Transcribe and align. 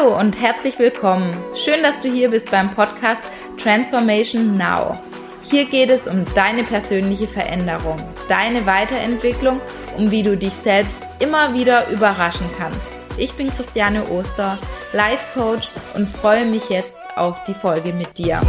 Hallo 0.00 0.18
und 0.18 0.40
herzlich 0.40 0.78
willkommen. 0.78 1.36
Schön, 1.54 1.82
dass 1.82 2.00
du 2.00 2.10
hier 2.10 2.30
bist 2.30 2.50
beim 2.50 2.74
Podcast 2.74 3.22
Transformation 3.58 4.56
Now. 4.56 4.98
Hier 5.42 5.66
geht 5.66 5.90
es 5.90 6.06
um 6.06 6.24
deine 6.34 6.62
persönliche 6.62 7.28
Veränderung, 7.28 7.96
deine 8.28 8.64
Weiterentwicklung, 8.64 9.60
um 9.98 10.10
wie 10.10 10.22
du 10.22 10.36
dich 10.36 10.52
selbst 10.62 10.96
immer 11.18 11.52
wieder 11.52 11.88
überraschen 11.88 12.48
kannst. 12.56 12.80
Ich 13.18 13.32
bin 13.32 13.48
Christiane 13.48 14.02
Oster, 14.10 14.58
Life 14.92 15.38
Coach 15.38 15.68
und 15.94 16.08
freue 16.08 16.46
mich 16.46 16.70
jetzt 16.70 16.92
auf 17.16 17.36
die 17.44 17.54
Folge 17.54 17.92
mit 17.92 18.16
dir. 18.16 18.40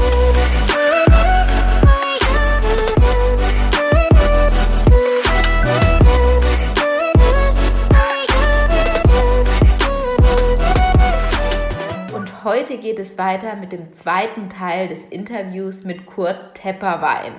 Heute 12.43 12.77
geht 12.77 12.99
es 12.99 13.17
weiter 13.17 13.55
mit 13.55 13.71
dem 13.71 13.93
zweiten 13.93 14.49
Teil 14.49 14.87
des 14.87 15.05
Interviews 15.05 15.83
mit 15.83 16.05
Kurt 16.05 16.55
Tepperwein. 16.55 17.33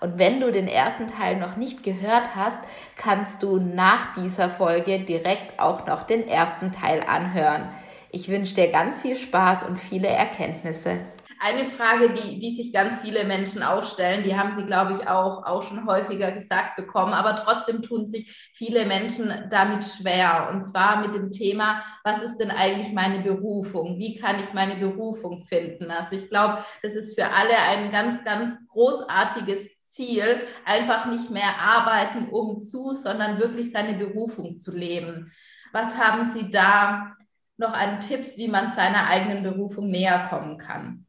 Und 0.00 0.18
wenn 0.18 0.40
du 0.40 0.50
den 0.50 0.66
ersten 0.66 1.06
Teil 1.06 1.36
noch 1.36 1.56
nicht 1.56 1.84
gehört 1.84 2.34
hast, 2.34 2.58
kannst 2.96 3.42
du 3.42 3.58
nach 3.58 4.12
dieser 4.14 4.50
Folge 4.50 4.98
direkt 5.00 5.60
auch 5.60 5.86
noch 5.86 6.02
den 6.04 6.26
ersten 6.26 6.72
Teil 6.72 7.02
anhören. 7.06 7.68
Ich 8.10 8.28
wünsche 8.28 8.54
dir 8.56 8.72
ganz 8.72 8.98
viel 8.98 9.16
Spaß 9.16 9.64
und 9.64 9.78
viele 9.78 10.08
Erkenntnisse 10.08 10.98
eine 11.44 11.64
Frage, 11.64 12.14
die, 12.14 12.38
die 12.38 12.54
sich 12.54 12.72
ganz 12.72 13.00
viele 13.02 13.24
Menschen 13.24 13.64
auch 13.64 13.84
stellen, 13.84 14.22
die 14.22 14.38
haben 14.38 14.54
sie, 14.56 14.64
glaube 14.64 14.92
ich, 14.92 15.08
auch, 15.08 15.44
auch 15.44 15.64
schon 15.64 15.86
häufiger 15.86 16.30
gesagt 16.30 16.76
bekommen, 16.76 17.12
aber 17.12 17.34
trotzdem 17.34 17.82
tun 17.82 18.06
sich 18.06 18.50
viele 18.54 18.86
Menschen 18.86 19.32
damit 19.50 19.84
schwer. 19.84 20.50
Und 20.52 20.64
zwar 20.64 21.00
mit 21.00 21.16
dem 21.16 21.32
Thema, 21.32 21.82
was 22.04 22.22
ist 22.22 22.36
denn 22.36 22.52
eigentlich 22.52 22.92
meine 22.92 23.24
Berufung? 23.24 23.98
Wie 23.98 24.14
kann 24.14 24.36
ich 24.38 24.52
meine 24.52 24.76
Berufung 24.76 25.40
finden? 25.40 25.90
Also 25.90 26.14
ich 26.14 26.28
glaube, 26.28 26.64
das 26.82 26.94
ist 26.94 27.18
für 27.18 27.26
alle 27.26 27.56
ein 27.70 27.90
ganz, 27.90 28.22
ganz 28.24 28.54
großartiges 28.68 29.66
Ziel, 29.86 30.46
einfach 30.64 31.06
nicht 31.06 31.28
mehr 31.30 31.58
arbeiten 31.60 32.28
um 32.28 32.60
zu, 32.60 32.94
sondern 32.94 33.38
wirklich 33.38 33.72
seine 33.72 33.94
Berufung 33.94 34.56
zu 34.56 34.70
leben. 34.70 35.32
Was 35.72 35.98
haben 35.98 36.32
Sie 36.32 36.50
da 36.50 37.16
noch 37.56 37.74
an 37.74 37.98
Tipps, 37.98 38.38
wie 38.38 38.48
man 38.48 38.74
seiner 38.74 39.08
eigenen 39.08 39.42
Berufung 39.42 39.90
näher 39.90 40.28
kommen 40.30 40.56
kann? 40.56 41.06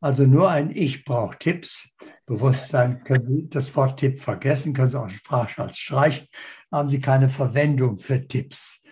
Also 0.00 0.24
nur 0.24 0.50
ein 0.50 0.70
Ich 0.70 1.04
braucht 1.04 1.40
Tipps. 1.40 1.88
Bewusstsein 2.26 3.04
können 3.04 3.24
Sie 3.24 3.48
das 3.48 3.74
Wort 3.76 4.00
Tipp 4.00 4.18
vergessen, 4.18 4.74
können 4.74 4.90
Sie 4.90 5.00
auch 5.00 5.08
Sprachschatz 5.08 5.78
streichen, 5.78 6.26
haben 6.72 6.88
Sie 6.88 7.00
keine 7.00 7.28
Verwendung 7.28 7.96
für 7.96 8.26
Tipps 8.26 8.82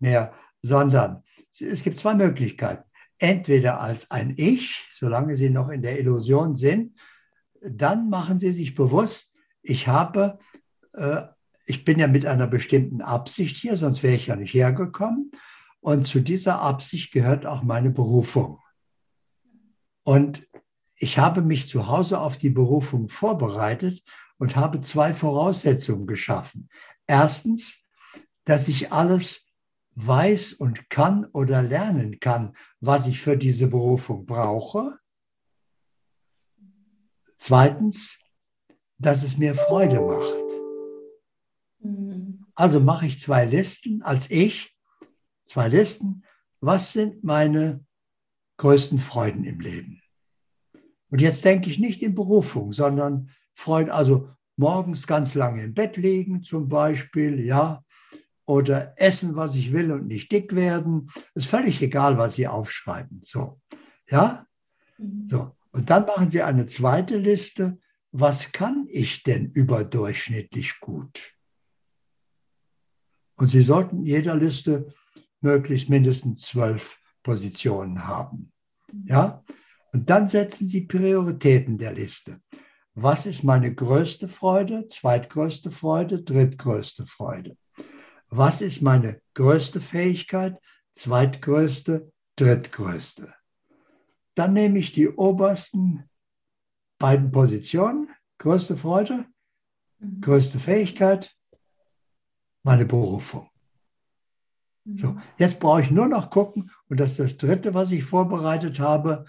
mehr, 0.00 0.32
sondern 0.60 1.22
es 1.58 1.82
gibt 1.82 1.98
zwei 1.98 2.14
Möglichkeiten. 2.14 2.84
Entweder 3.18 3.80
als 3.80 4.10
ein 4.10 4.34
Ich, 4.36 4.88
solange 4.90 5.36
Sie 5.36 5.50
noch 5.50 5.68
in 5.68 5.82
der 5.82 6.00
Illusion 6.00 6.56
sind, 6.56 6.98
dann 7.62 8.08
machen 8.08 8.38
Sie 8.40 8.50
sich 8.50 8.74
bewusst, 8.74 9.32
ich 9.62 9.86
habe, 9.86 10.38
äh, 10.94 11.22
ich 11.66 11.84
bin 11.84 11.98
ja 11.98 12.08
mit 12.08 12.26
einer 12.26 12.46
bestimmten 12.46 13.02
Absicht 13.02 13.56
hier, 13.56 13.76
sonst 13.76 14.02
wäre 14.02 14.16
ich 14.16 14.26
ja 14.26 14.36
nicht 14.36 14.54
hergekommen. 14.54 15.30
Und 15.80 16.06
zu 16.06 16.20
dieser 16.20 16.60
Absicht 16.60 17.12
gehört 17.12 17.46
auch 17.46 17.62
meine 17.62 17.90
Berufung. 17.90 18.58
Und 20.02 20.49
ich 21.00 21.18
habe 21.18 21.40
mich 21.40 21.66
zu 21.66 21.88
Hause 21.88 22.20
auf 22.20 22.36
die 22.36 22.50
Berufung 22.50 23.08
vorbereitet 23.08 24.04
und 24.36 24.54
habe 24.54 24.82
zwei 24.82 25.14
Voraussetzungen 25.14 26.06
geschaffen. 26.06 26.68
Erstens, 27.06 27.82
dass 28.44 28.68
ich 28.68 28.92
alles 28.92 29.46
weiß 29.94 30.52
und 30.52 30.90
kann 30.90 31.24
oder 31.32 31.62
lernen 31.62 32.20
kann, 32.20 32.54
was 32.80 33.06
ich 33.06 33.20
für 33.20 33.38
diese 33.38 33.68
Berufung 33.68 34.26
brauche. 34.26 34.98
Zweitens, 37.16 38.18
dass 38.98 39.22
es 39.22 39.38
mir 39.38 39.54
Freude 39.54 40.02
macht. 40.02 40.44
Mhm. 41.78 42.46
Also 42.54 42.78
mache 42.78 43.06
ich 43.06 43.18
zwei 43.18 43.46
Listen 43.46 44.02
als 44.02 44.30
ich, 44.30 44.76
zwei 45.46 45.68
Listen. 45.68 46.24
Was 46.60 46.92
sind 46.92 47.24
meine 47.24 47.86
größten 48.58 48.98
Freuden 48.98 49.44
im 49.44 49.60
Leben? 49.60 49.99
Und 51.10 51.20
jetzt 51.20 51.44
denke 51.44 51.68
ich 51.70 51.78
nicht 51.78 52.02
in 52.02 52.14
Berufung, 52.14 52.72
sondern 52.72 53.30
Freund, 53.52 53.90
also 53.90 54.30
morgens 54.56 55.06
ganz 55.06 55.34
lange 55.34 55.64
im 55.64 55.74
Bett 55.74 55.96
liegen 55.96 56.42
zum 56.42 56.68
Beispiel, 56.68 57.40
ja, 57.40 57.84
oder 58.46 58.94
essen, 58.96 59.36
was 59.36 59.54
ich 59.54 59.72
will 59.72 59.92
und 59.92 60.06
nicht 60.06 60.32
dick 60.32 60.54
werden. 60.54 61.10
Ist 61.34 61.46
völlig 61.46 61.80
egal, 61.82 62.18
was 62.18 62.34
Sie 62.34 62.48
aufschreiben. 62.48 63.20
So, 63.22 63.60
ja, 64.08 64.46
mhm. 64.98 65.26
so. 65.26 65.56
Und 65.72 65.88
dann 65.88 66.04
machen 66.04 66.30
Sie 66.30 66.42
eine 66.42 66.66
zweite 66.66 67.16
Liste. 67.16 67.78
Was 68.12 68.50
kann 68.50 68.86
ich 68.90 69.22
denn 69.22 69.50
überdurchschnittlich 69.50 70.80
gut? 70.80 71.32
Und 73.36 73.50
Sie 73.50 73.62
sollten 73.62 74.00
in 74.00 74.06
jeder 74.06 74.34
Liste 74.34 74.92
möglichst 75.40 75.88
mindestens 75.88 76.42
zwölf 76.42 76.98
Positionen 77.22 78.08
haben. 78.08 78.52
Ja, 79.04 79.44
und 79.92 80.08
dann 80.08 80.28
setzen 80.28 80.66
Sie 80.66 80.82
Prioritäten 80.82 81.78
der 81.78 81.92
Liste. 81.92 82.40
Was 82.94 83.26
ist 83.26 83.44
meine 83.44 83.74
größte 83.74 84.28
Freude, 84.28 84.86
zweitgrößte 84.86 85.70
Freude, 85.70 86.22
drittgrößte 86.22 87.06
Freude? 87.06 87.56
Was 88.28 88.62
ist 88.62 88.82
meine 88.82 89.20
größte 89.34 89.80
Fähigkeit, 89.80 90.58
zweitgrößte, 90.92 92.12
drittgrößte? 92.36 93.34
Dann 94.34 94.52
nehme 94.52 94.78
ich 94.78 94.92
die 94.92 95.08
obersten 95.08 96.08
beiden 96.98 97.32
Positionen, 97.32 98.08
größte 98.38 98.76
Freude, 98.76 99.26
mhm. 99.98 100.20
größte 100.20 100.58
Fähigkeit, 100.58 101.34
meine 102.62 102.84
Berufung. 102.84 103.48
So, 104.84 105.08
mhm. 105.08 105.22
jetzt 105.38 105.60
brauche 105.60 105.82
ich 105.82 105.90
nur 105.90 106.08
noch 106.08 106.30
gucken, 106.30 106.70
und 106.88 107.00
das 107.00 107.12
ist 107.12 107.20
das 107.20 107.36
dritte, 107.36 107.74
was 107.74 107.92
ich 107.92 108.04
vorbereitet 108.04 108.78
habe, 108.80 109.24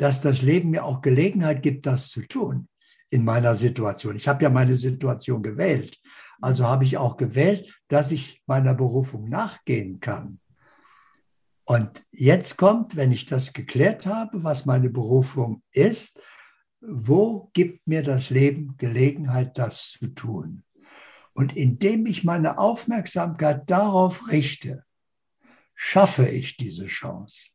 dass 0.00 0.22
das 0.22 0.40
Leben 0.40 0.70
mir 0.70 0.86
auch 0.86 1.02
Gelegenheit 1.02 1.62
gibt, 1.62 1.84
das 1.84 2.08
zu 2.08 2.22
tun 2.22 2.68
in 3.10 3.22
meiner 3.22 3.54
Situation. 3.54 4.16
Ich 4.16 4.28
habe 4.28 4.42
ja 4.42 4.48
meine 4.48 4.74
Situation 4.74 5.42
gewählt. 5.42 6.00
Also 6.40 6.66
habe 6.66 6.84
ich 6.84 6.96
auch 6.96 7.18
gewählt, 7.18 7.78
dass 7.88 8.10
ich 8.10 8.42
meiner 8.46 8.72
Berufung 8.72 9.28
nachgehen 9.28 10.00
kann. 10.00 10.40
Und 11.66 12.02
jetzt 12.12 12.56
kommt, 12.56 12.96
wenn 12.96 13.12
ich 13.12 13.26
das 13.26 13.52
geklärt 13.52 14.06
habe, 14.06 14.42
was 14.42 14.64
meine 14.64 14.88
Berufung 14.88 15.62
ist, 15.70 16.18
wo 16.80 17.50
gibt 17.52 17.86
mir 17.86 18.02
das 18.02 18.30
Leben 18.30 18.78
Gelegenheit, 18.78 19.58
das 19.58 19.98
zu 19.98 20.06
tun? 20.06 20.64
Und 21.34 21.54
indem 21.54 22.06
ich 22.06 22.24
meine 22.24 22.56
Aufmerksamkeit 22.56 23.68
darauf 23.70 24.30
richte, 24.32 24.82
schaffe 25.74 26.26
ich 26.26 26.56
diese 26.56 26.86
Chance. 26.86 27.50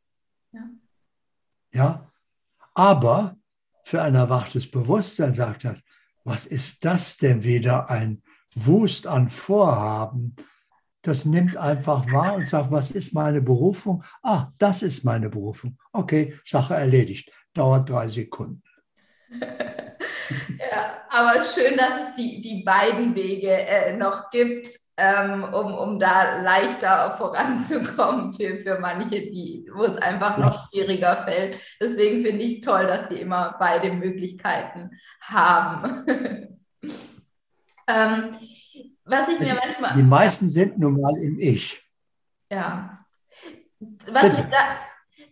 Ja. 0.52 0.70
ja? 1.74 2.12
Aber 2.76 3.38
für 3.84 4.02
ein 4.02 4.16
erwachtes 4.16 4.70
Bewusstsein 4.70 5.34
sagt 5.34 5.64
das, 5.64 5.82
was 6.24 6.46
ist 6.46 6.84
das 6.86 7.18
denn 7.18 7.44
wieder 7.44 7.90
ein 7.90 8.22
Wust 8.54 9.08
an 9.08 9.30
Vorhaben? 9.30 10.36
Das 11.02 11.24
nimmt 11.24 11.56
einfach 11.56 12.12
wahr 12.12 12.36
und 12.36 12.50
sagt, 12.50 12.72
was 12.72 12.92
ist 12.92 13.14
meine 13.14 13.42
Berufung? 13.42 14.04
Ah, 14.24 14.48
das 14.58 14.82
ist 14.82 15.04
meine 15.04 15.30
Berufung. 15.30 15.78
Okay, 15.94 16.38
Sache 16.44 16.74
erledigt. 16.74 17.32
Dauert 17.54 17.90
drei 17.90 18.10
Sekunden. 18.10 18.64
ja, 19.30 21.04
aber 21.10 21.46
schön, 21.46 21.78
dass 21.78 22.10
es 22.10 22.16
die, 22.16 22.42
die 22.42 22.64
beiden 22.64 23.16
Wege 23.16 23.52
äh, 23.52 23.96
noch 23.96 24.32
gibt 24.32 24.85
ähm, 24.98 25.44
um, 25.44 25.74
um 25.74 26.00
da 26.00 26.42
leichter 26.42 27.16
voranzukommen 27.18 28.34
für, 28.34 28.60
für 28.60 28.80
manche, 28.80 29.22
die, 29.22 29.70
wo 29.74 29.84
es 29.84 29.98
einfach 29.98 30.38
noch 30.38 30.70
schwieriger 30.70 31.24
fällt. 31.26 31.60
Deswegen 31.82 32.24
finde 32.24 32.44
ich 32.44 32.62
toll, 32.62 32.88
dass 32.88 33.10
sie 33.10 33.20
immer 33.20 33.56
beide 33.60 33.92
Möglichkeiten 33.92 34.92
haben. 35.22 36.06
ähm, 37.88 38.38
was 39.04 39.28
ich 39.28 39.40
mir 39.40 39.54
manchmal. 39.54 39.96
Die 39.96 40.04
meisten 40.04 40.50
sind 40.50 40.80
nun 40.80 41.00
mal 41.00 41.18
im 41.18 41.40
Ich. 41.40 41.84
Ja. 42.50 43.06
Was 44.12 44.40
ich 44.40 44.46
da, 44.46 44.80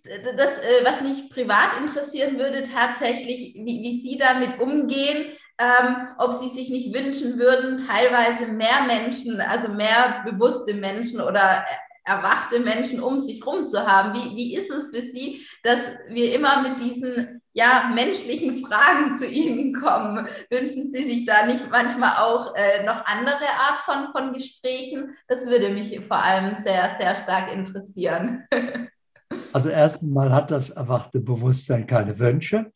das, 0.04 0.57
äh, 0.57 0.83
was 0.83 1.01
mich 1.01 1.30
privat 1.30 1.80
interessieren 1.80 2.38
würde, 2.38 2.63
tatsächlich, 2.63 3.56
wie, 3.56 3.81
wie 3.81 4.01
Sie 4.01 4.18
damit 4.18 4.60
umgehen, 4.60 5.31
ähm, 5.59 6.07
ob 6.17 6.33
Sie 6.33 6.50
sich 6.50 6.69
nicht 6.69 6.94
wünschen 6.94 7.38
würden, 7.38 7.77
teilweise 7.77 8.47
mehr 8.47 8.83
Menschen, 8.88 9.39
also 9.41 9.67
mehr 9.69 10.23
bewusste 10.25 10.73
Menschen 10.73 11.21
oder 11.21 11.63
erwachte 12.05 12.59
Menschen 12.59 13.01
um 13.01 13.19
sich 13.19 13.39
herum 13.39 13.67
zu 13.67 13.85
haben. 13.85 14.13
Wie, 14.13 14.35
wie 14.35 14.55
ist 14.55 14.69
es 14.69 14.88
für 14.88 15.01
Sie, 15.01 15.45
dass 15.63 15.79
wir 16.09 16.35
immer 16.35 16.61
mit 16.61 16.79
diesen 16.79 17.41
ja, 17.53 17.91
menschlichen 17.94 18.65
Fragen 18.65 19.17
zu 19.19 19.25
Ihnen 19.27 19.79
kommen? 19.79 20.27
Wünschen 20.50 20.91
Sie 20.91 21.05
sich 21.05 21.25
da 21.25 21.45
nicht 21.45 21.69
manchmal 21.71 22.17
auch 22.17 22.53
äh, 22.55 22.83
noch 22.83 23.05
andere 23.05 23.45
Art 23.59 23.83
von, 23.85 24.11
von 24.11 24.33
Gesprächen? 24.33 25.15
Das 25.27 25.45
würde 25.45 25.69
mich 25.69 25.97
vor 26.05 26.21
allem 26.21 26.55
sehr, 26.63 26.95
sehr 27.00 27.15
stark 27.15 27.51
interessieren. 27.51 28.45
Also 29.51 29.69
erstens 29.69 30.11
mal 30.11 30.31
hat 30.31 30.51
das 30.51 30.69
erwachte 30.69 31.19
Bewusstsein 31.19 31.88
keine 31.88 32.19
Wünsche, 32.19 32.71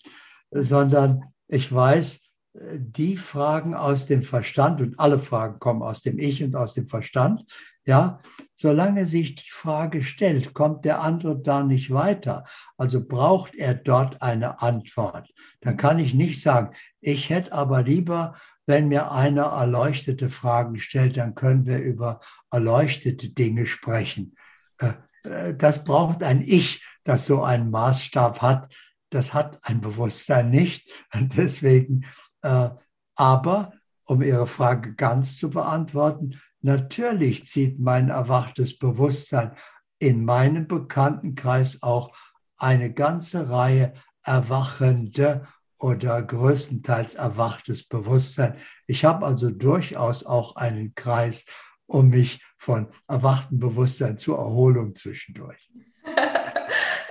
sondern 0.49 1.31
ich 1.47 1.71
weiß, 1.71 2.19
die 2.59 3.17
Fragen 3.17 3.73
aus 3.73 4.07
dem 4.07 4.23
Verstand 4.23 4.81
und 4.81 4.99
alle 4.99 5.19
Fragen 5.19 5.59
kommen 5.59 5.83
aus 5.83 6.01
dem 6.01 6.17
Ich 6.17 6.43
und 6.43 6.55
aus 6.55 6.73
dem 6.73 6.87
Verstand, 6.87 7.45
ja, 7.85 8.19
solange 8.55 9.05
sich 9.05 9.35
die 9.35 9.51
Frage 9.51 10.03
stellt, 10.03 10.53
kommt 10.53 10.83
der 10.83 11.01
andere 11.01 11.39
da 11.39 11.63
nicht 11.63 11.91
weiter, 11.91 12.43
also 12.77 13.05
braucht 13.05 13.55
er 13.55 13.75
dort 13.75 14.21
eine 14.21 14.61
Antwort, 14.61 15.29
dann 15.61 15.77
kann 15.77 15.99
ich 15.99 16.13
nicht 16.13 16.41
sagen, 16.41 16.75
ich 16.99 17.29
hätte 17.29 17.53
aber 17.53 17.83
lieber, 17.83 18.33
wenn 18.65 18.89
mir 18.89 19.11
einer 19.11 19.45
erleuchtete 19.45 20.29
Fragen 20.29 20.77
stellt, 20.77 21.15
dann 21.15 21.35
können 21.35 21.65
wir 21.65 21.79
über 21.79 22.19
erleuchtete 22.51 23.29
Dinge 23.29 23.65
sprechen. 23.65 24.35
Äh, 24.79 24.93
äh, 25.23 25.55
das 25.55 25.83
braucht 25.83 26.23
ein 26.23 26.41
Ich, 26.41 26.83
das 27.03 27.25
so 27.25 27.43
einen 27.43 27.71
Maßstab 27.71 28.41
hat. 28.41 28.73
Das 29.09 29.33
hat 29.33 29.57
ein 29.63 29.79
Bewusstsein 29.79 30.49
nicht. 30.49 30.89
Und 31.13 31.37
deswegen 31.37 32.05
aber, 32.41 33.73
um 34.05 34.21
Ihre 34.21 34.47
Frage 34.47 34.95
ganz 34.95 35.37
zu 35.37 35.49
beantworten, 35.49 36.39
natürlich 36.61 37.45
zieht 37.45 37.79
mein 37.79 38.09
erwachtes 38.09 38.77
Bewusstsein 38.77 39.51
in 39.99 40.23
meinem 40.25 40.67
Bekanntenkreis 40.67 41.81
auch 41.81 42.15
eine 42.57 42.93
ganze 42.93 43.49
Reihe 43.49 43.93
erwachende 44.23 45.47
oder 45.79 46.21
größtenteils 46.23 47.15
erwachtes 47.15 47.87
Bewusstsein. 47.87 48.57
Ich 48.87 49.05
habe 49.05 49.25
also 49.25 49.49
durchaus 49.51 50.25
auch 50.25 50.55
einen 50.55 50.95
Kreis, 50.95 51.45
um 51.85 52.09
mich 52.09 52.43
von 52.57 52.87
erwachtem 53.07 53.59
Bewusstsein 53.59 54.17
zur 54.17 54.37
Erholung 54.37 54.95
zwischendurch. 54.95 55.71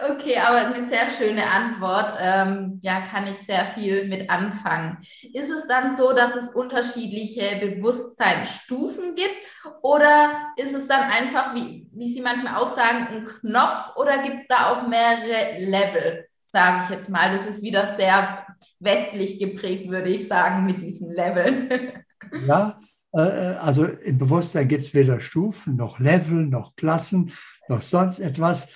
Okay, 0.09 0.37
aber 0.37 0.75
eine 0.75 0.87
sehr 0.89 1.09
schöne 1.09 1.45
Antwort. 1.51 2.15
Ähm, 2.21 2.79
ja, 2.83 3.01
kann 3.01 3.27
ich 3.27 3.47
sehr 3.47 3.67
viel 3.75 4.09
mit 4.09 4.31
anfangen. 4.31 4.99
Ist 5.33 5.51
es 5.51 5.67
dann 5.67 5.97
so, 5.97 6.13
dass 6.13 6.37
es 6.37 6.51
unterschiedliche 6.55 7.59
Bewusstseinsstufen 7.61 9.15
gibt? 9.15 9.35
Oder 9.83 10.53
ist 10.57 10.75
es 10.75 10.87
dann 10.87 11.03
einfach, 11.11 11.55
wie, 11.55 11.89
wie 11.93 12.13
Sie 12.13 12.21
manchmal 12.21 12.57
auch 12.57 12.77
sagen, 12.77 13.07
ein 13.11 13.25
Knopf? 13.25 13.97
Oder 13.97 14.19
gibt 14.23 14.43
es 14.43 14.47
da 14.49 14.73
auch 14.73 14.89
mehrere 14.89 15.59
Level, 15.59 16.27
sage 16.45 16.85
ich 16.85 16.97
jetzt 16.97 17.11
mal? 17.11 17.37
Das 17.37 17.47
ist 17.47 17.63
wieder 17.63 17.97
sehr 17.97 18.47
westlich 18.79 19.39
geprägt, 19.39 19.91
würde 19.91 20.11
ich 20.11 20.29
sagen, 20.29 20.67
mit 20.67 20.81
diesen 20.83 21.11
Leveln. 21.11 21.93
Ja, 22.45 22.81
äh, 23.15 23.21
äh, 23.21 23.57
also 23.59 23.85
im 23.85 24.19
Bewusstsein 24.19 24.67
gibt 24.67 24.83
es 24.83 24.95
weder 24.95 25.21
Stufen 25.21 25.77
noch 25.77 26.01
Level 26.01 26.47
noch 26.47 26.75
Klassen 26.75 27.33
noch 27.69 27.83
sonst 27.83 28.19
etwas 28.19 28.69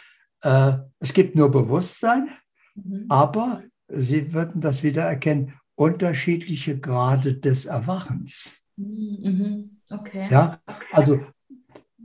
äh, 0.43 0.73
es 0.99 1.13
gibt 1.13 1.37
nur 1.37 1.51
Bewusstsein, 1.51 2.29
mhm. 2.75 3.07
aber 3.09 3.63
Sie 3.93 4.33
würden 4.33 4.61
das 4.61 4.85
wieder 4.85 5.03
erkennen, 5.03 5.55
unterschiedliche 5.75 6.79
Grade 6.79 7.35
des 7.35 7.67
Erwachens. 7.67 8.61
Mhm. 8.77 9.81
Okay. 9.89 10.29
Ja, 10.31 10.61
also 10.93 11.21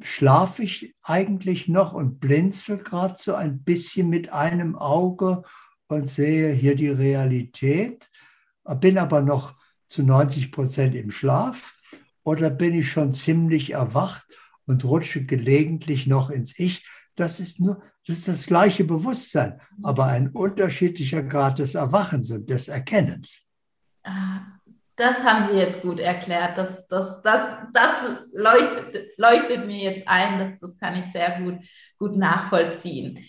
schlafe 0.02 0.64
ich 0.64 0.96
eigentlich 1.04 1.68
noch 1.68 1.94
und 1.94 2.20
blinzel 2.20 2.78
gerade 2.78 3.16
so 3.18 3.36
ein 3.36 3.64
bisschen 3.64 4.10
mit 4.10 4.32
einem 4.32 4.76
Auge 4.76 5.44
und 5.88 6.10
sehe 6.10 6.52
hier 6.52 6.76
die 6.76 6.90
Realität, 6.90 8.10
bin 8.80 8.98
aber 8.98 9.22
noch 9.22 9.56
zu 9.88 10.04
90 10.04 10.52
Prozent 10.52 10.96
im 10.96 11.12
Schlaf 11.12 11.76
oder 12.24 12.50
bin 12.50 12.74
ich 12.74 12.90
schon 12.90 13.14
ziemlich 13.14 13.72
erwacht 13.72 14.26
und 14.66 14.84
rutsche 14.84 15.26
gelegentlich 15.26 16.08
noch 16.08 16.30
ins 16.30 16.58
Ich. 16.58 16.86
Das 17.16 17.40
ist 17.40 17.60
nur, 17.60 17.84
das 18.08 18.20
ist 18.20 18.28
das 18.28 18.46
gleiche 18.46 18.84
Bewusstsein, 18.84 19.60
aber 19.82 20.06
ein 20.06 20.30
unterschiedlicher 20.30 21.24
Grad 21.24 21.60
des 21.60 21.76
Erwachens 21.76 22.30
und 22.32 22.50
des 22.50 22.68
Erkennens. 22.68 23.44
Ah, 24.04 24.42
das 24.96 25.24
haben 25.24 25.50
Sie 25.52 25.58
jetzt 25.58 25.82
gut 25.82 26.00
erklärt. 26.00 26.58
Das, 26.58 26.70
das, 26.88 27.22
das, 27.24 27.42
das 27.74 27.92
leuchtet, 28.32 29.18
leuchtet 29.18 29.66
mir 29.66 29.92
jetzt 29.92 30.08
ein. 30.08 30.40
Das, 30.40 30.52
das 30.62 30.78
kann 30.78 31.00
ich 31.00 31.12
sehr 31.12 31.40
gut, 31.42 31.56
gut 31.98 32.16
nachvollziehen. 32.16 33.26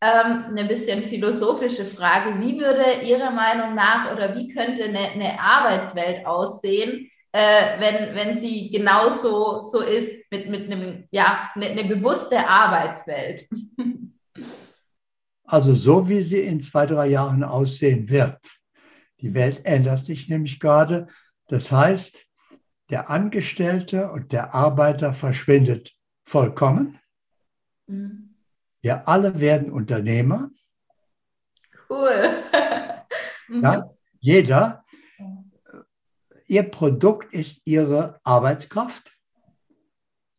Ähm, 0.00 0.44
eine 0.48 0.64
bisschen 0.64 1.04
philosophische 1.04 1.86
Frage. 1.86 2.38
Wie 2.40 2.58
würde 2.58 3.04
Ihrer 3.04 3.30
Meinung 3.30 3.74
nach 3.74 4.12
oder 4.12 4.34
wie 4.36 4.48
könnte 4.48 4.84
eine, 4.84 5.10
eine 5.12 5.40
Arbeitswelt 5.40 6.26
aussehen, 6.26 7.10
äh, 7.32 7.80
wenn, 7.80 8.14
wenn 8.14 8.38
sie 8.38 8.70
genauso 8.70 9.62
so 9.62 9.80
ist 9.80 10.24
mit, 10.30 10.48
mit 10.48 10.70
einem, 10.70 11.04
ja, 11.10 11.50
eine, 11.54 11.66
eine 11.66 11.84
bewusste 11.84 12.38
Arbeitswelt. 12.46 13.48
Also 15.46 15.74
so 15.74 16.08
wie 16.08 16.22
sie 16.22 16.40
in 16.40 16.60
zwei, 16.60 16.86
drei 16.86 17.08
Jahren 17.08 17.44
aussehen 17.44 18.08
wird. 18.08 18.38
Die 19.20 19.34
Welt 19.34 19.64
ändert 19.64 20.04
sich 20.04 20.28
nämlich 20.28 20.60
gerade. 20.60 21.06
Das 21.48 21.70
heißt, 21.72 22.26
der 22.90 23.10
Angestellte 23.10 24.10
und 24.10 24.32
der 24.32 24.54
Arbeiter 24.54 25.14
verschwindet 25.14 25.94
vollkommen. 26.24 26.98
Mhm. 27.86 28.34
Wir 28.82 29.08
alle 29.08 29.40
werden 29.40 29.70
Unternehmer. 29.70 30.50
Cool. 31.88 32.44
ja, 33.48 33.90
jeder 34.20 34.84
Ihr 36.48 36.62
Produkt 36.62 37.32
ist 37.32 37.62
Ihre 37.64 38.20
Arbeitskraft, 38.22 39.18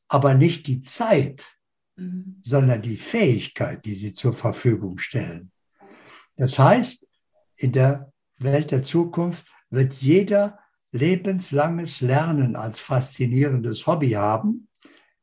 aber 0.07 0.36
nicht 0.36 0.68
die 0.68 0.80
Zeit, 0.80 1.56
mhm. 1.98 2.38
sondern 2.42 2.82
die 2.82 2.98
Fähigkeit, 2.98 3.84
die 3.86 3.96
Sie 3.96 4.14
zur 4.14 4.34
Verfügung 4.34 4.98
stellen. 4.98 5.52
Das 6.38 6.58
heißt, 6.58 7.08
in 7.58 7.72
der 7.72 8.12
Welt 8.38 8.72
der 8.72 8.84
Zukunft 8.84 9.46
wird 9.70 9.94
jeder 9.96 10.60
lebenslanges 10.92 12.02
Lernen 12.02 12.56
als 12.56 12.80
faszinierendes 12.80 13.86
Hobby 13.88 14.12
haben, 14.12 14.68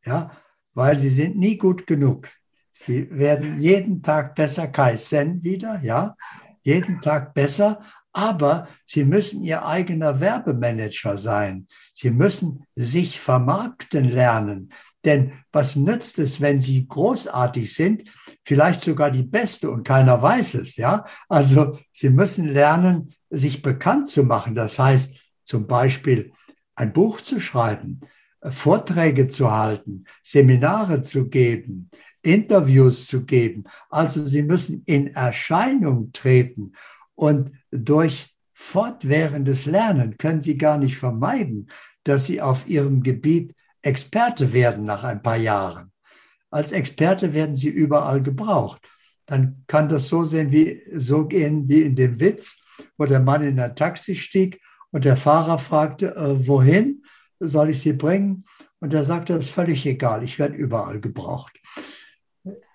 ja, 0.05 0.31
weil 0.75 0.97
sie 0.97 1.09
sind 1.09 1.37
nie 1.37 1.57
gut 1.57 1.87
genug. 1.87 2.29
Sie 2.73 3.09
werden 3.11 3.61
jeden 3.61 4.03
Tag 4.03 4.35
besser, 4.35 4.67
Kai 4.69 4.97
Sen 4.97 5.43
wieder, 5.43 5.81
ja, 5.83 6.17
jeden 6.63 7.01
Tag 7.01 7.33
besser, 7.33 7.81
aber 8.13 8.69
sie 8.85 9.05
müssen 9.05 9.43
ihr 9.43 9.65
eigener 9.65 10.21
Werbemanager 10.21 11.17
sein. 11.17 11.67
Sie 11.95 12.11
müssen 12.11 12.67
sich 12.75 13.21
vermarkten 13.21 14.05
lernen. 14.05 14.73
Denn 15.05 15.33
was 15.53 15.77
nützt 15.77 16.19
es, 16.19 16.41
wenn 16.41 16.61
sie 16.61 16.87
großartig 16.89 17.75
sind, 17.75 18.05
vielleicht 18.45 18.83
sogar 18.83 19.11
die 19.11 19.23
Beste 19.23 19.71
und 19.71 19.87
keiner 19.87 20.21
weiß 20.21 20.55
es, 20.55 20.77
ja? 20.77 21.05
Also 21.29 21.79
sie 21.93 22.11
müssen 22.11 22.49
lernen, 22.49 23.13
sich 23.31 23.63
bekannt 23.63 24.09
zu 24.09 24.25
machen. 24.25 24.55
Das 24.55 24.79
heißt, 24.79 25.15
zum 25.45 25.67
Beispiel 25.67 26.33
ein 26.75 26.93
Buch 26.93 27.21
zu 27.21 27.41
schreiben, 27.41 28.01
Vorträge 28.43 29.29
zu 29.29 29.51
halten, 29.51 30.05
Seminare 30.23 31.03
zu 31.03 31.29
geben, 31.29 31.91
Interviews 32.23 33.07
zu 33.07 33.25
geben. 33.25 33.65
Also 33.91 34.27
sie 34.27 34.43
müssen 34.43 34.83
in 34.87 35.09
Erscheinung 35.09 36.13
treten. 36.13 36.73
Und 37.15 37.53
durch 37.71 38.35
fortwährendes 38.55 39.67
Lernen 39.67 40.17
können 40.17 40.41
Sie 40.41 40.57
gar 40.57 40.79
nicht 40.79 40.97
vermeiden, 40.97 41.69
dass 42.05 42.27
Sie 42.27 42.41
auf 42.41 42.67
Ihrem 42.69 43.03
Gebiet 43.03 43.55
Experte 43.85 44.53
werden 44.53 44.85
nach 44.85 45.05
ein 45.05 45.23
paar 45.23 45.37
Jahren. 45.37 45.93
Als 46.51 46.73
Experte 46.73 47.33
werden 47.33 47.57
Sie 47.57 47.69
überall 47.69 48.23
gebraucht. 48.23 48.81
Dann 49.27 49.65
kann 49.67 49.89
das 49.89 50.09
so 50.09 50.25
sehen 50.25 50.53
wie, 50.53 50.83
so 50.93 51.27
gehen 51.27 51.69
wie 51.69 51.83
in 51.83 51.97
dem 51.97 52.21
Witz, 52.21 52.57
wo 52.99 53.07
der 53.07 53.21
Mann 53.21 53.43
in 53.43 53.59
ein 53.59 53.75
Taxi 53.75 54.15
stieg 54.15 54.61
und 54.91 55.05
der 55.05 55.17
Fahrer 55.17 55.59
fragte, 55.59 56.15
äh, 56.15 56.47
wohin 56.47 57.03
soll 57.41 57.71
ich 57.71 57.81
Sie 57.81 57.93
bringen? 57.93 58.45
Und 58.81 58.93
er 58.93 59.05
sagte, 59.05 59.35
das 59.35 59.47
ist 59.47 59.51
völlig 59.51 59.85
egal, 59.87 60.23
ich 60.23 60.39
werde 60.39 60.55
überall 60.55 61.01
gebraucht. 61.01 61.59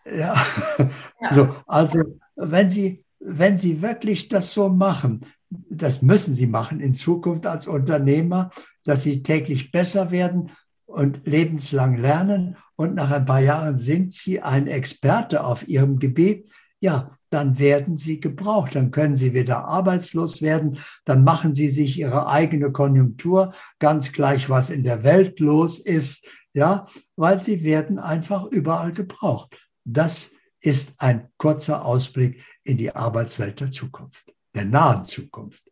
Ja. 0.06 0.34
ja. 1.22 1.32
So, 1.32 1.56
also 1.68 2.20
wenn 2.36 2.70
Sie 2.70 3.06
wenn 3.20 3.58
Sie 3.58 3.82
wirklich 3.82 4.30
das 4.30 4.54
so 4.54 4.70
machen, 4.70 5.26
das 5.50 6.02
müssen 6.02 6.36
Sie 6.36 6.48
machen 6.48 6.80
in 6.80 6.94
Zukunft 6.94 7.46
als 7.46 7.68
Unternehmer, 7.68 8.50
dass 8.86 9.04
Sie 9.04 9.24
täglich 9.24 9.72
besser 9.72 10.12
werden 10.12 10.52
und 10.90 11.26
lebenslang 11.26 11.98
lernen 11.98 12.58
und 12.76 12.96
nach 12.96 13.12
ein 13.12 13.26
paar 13.26 13.40
Jahren 13.40 13.80
sind 13.80 14.12
Sie 14.12 14.42
ein 14.42 14.68
Experte 14.68 15.44
auf 15.44 15.68
Ihrem 15.68 16.00
Gebiet, 16.00 16.52
ja, 16.80 17.16
dann 17.30 17.60
werden 17.60 17.96
Sie 17.96 18.20
gebraucht, 18.20 18.74
dann 18.74 18.90
können 18.90 19.16
Sie 19.16 19.34
wieder 19.34 19.66
arbeitslos 19.66 20.42
werden, 20.42 20.80
dann 21.06 21.24
machen 21.24 21.54
Sie 21.54 21.70
sich 21.70 21.98
Ihre 22.00 22.28
eigene 22.28 22.72
Konjunktur, 22.72 23.54
ganz 23.78 24.12
gleich, 24.12 24.50
was 24.50 24.70
in 24.72 24.84
der 24.84 25.04
Welt 25.04 25.40
los 25.40 25.80
ist. 25.80 26.26
ja, 26.54 26.88
weil 27.16 27.40
sie 27.40 27.64
werden 27.64 28.00
einfach 28.00 28.46
überall 28.46 28.92
gebraucht. 28.92 29.70
Das 29.86 30.32
ist 30.62 30.96
ein 30.98 31.30
kurzer 31.38 31.86
Ausblick 31.86 32.44
in 32.64 32.78
die 32.78 32.96
Arbeitswelt 32.96 33.60
der 33.60 33.72
Zukunft, 33.72 34.34
der 34.56 34.66
nahen 34.66 35.06
Zukunft. 35.06 35.69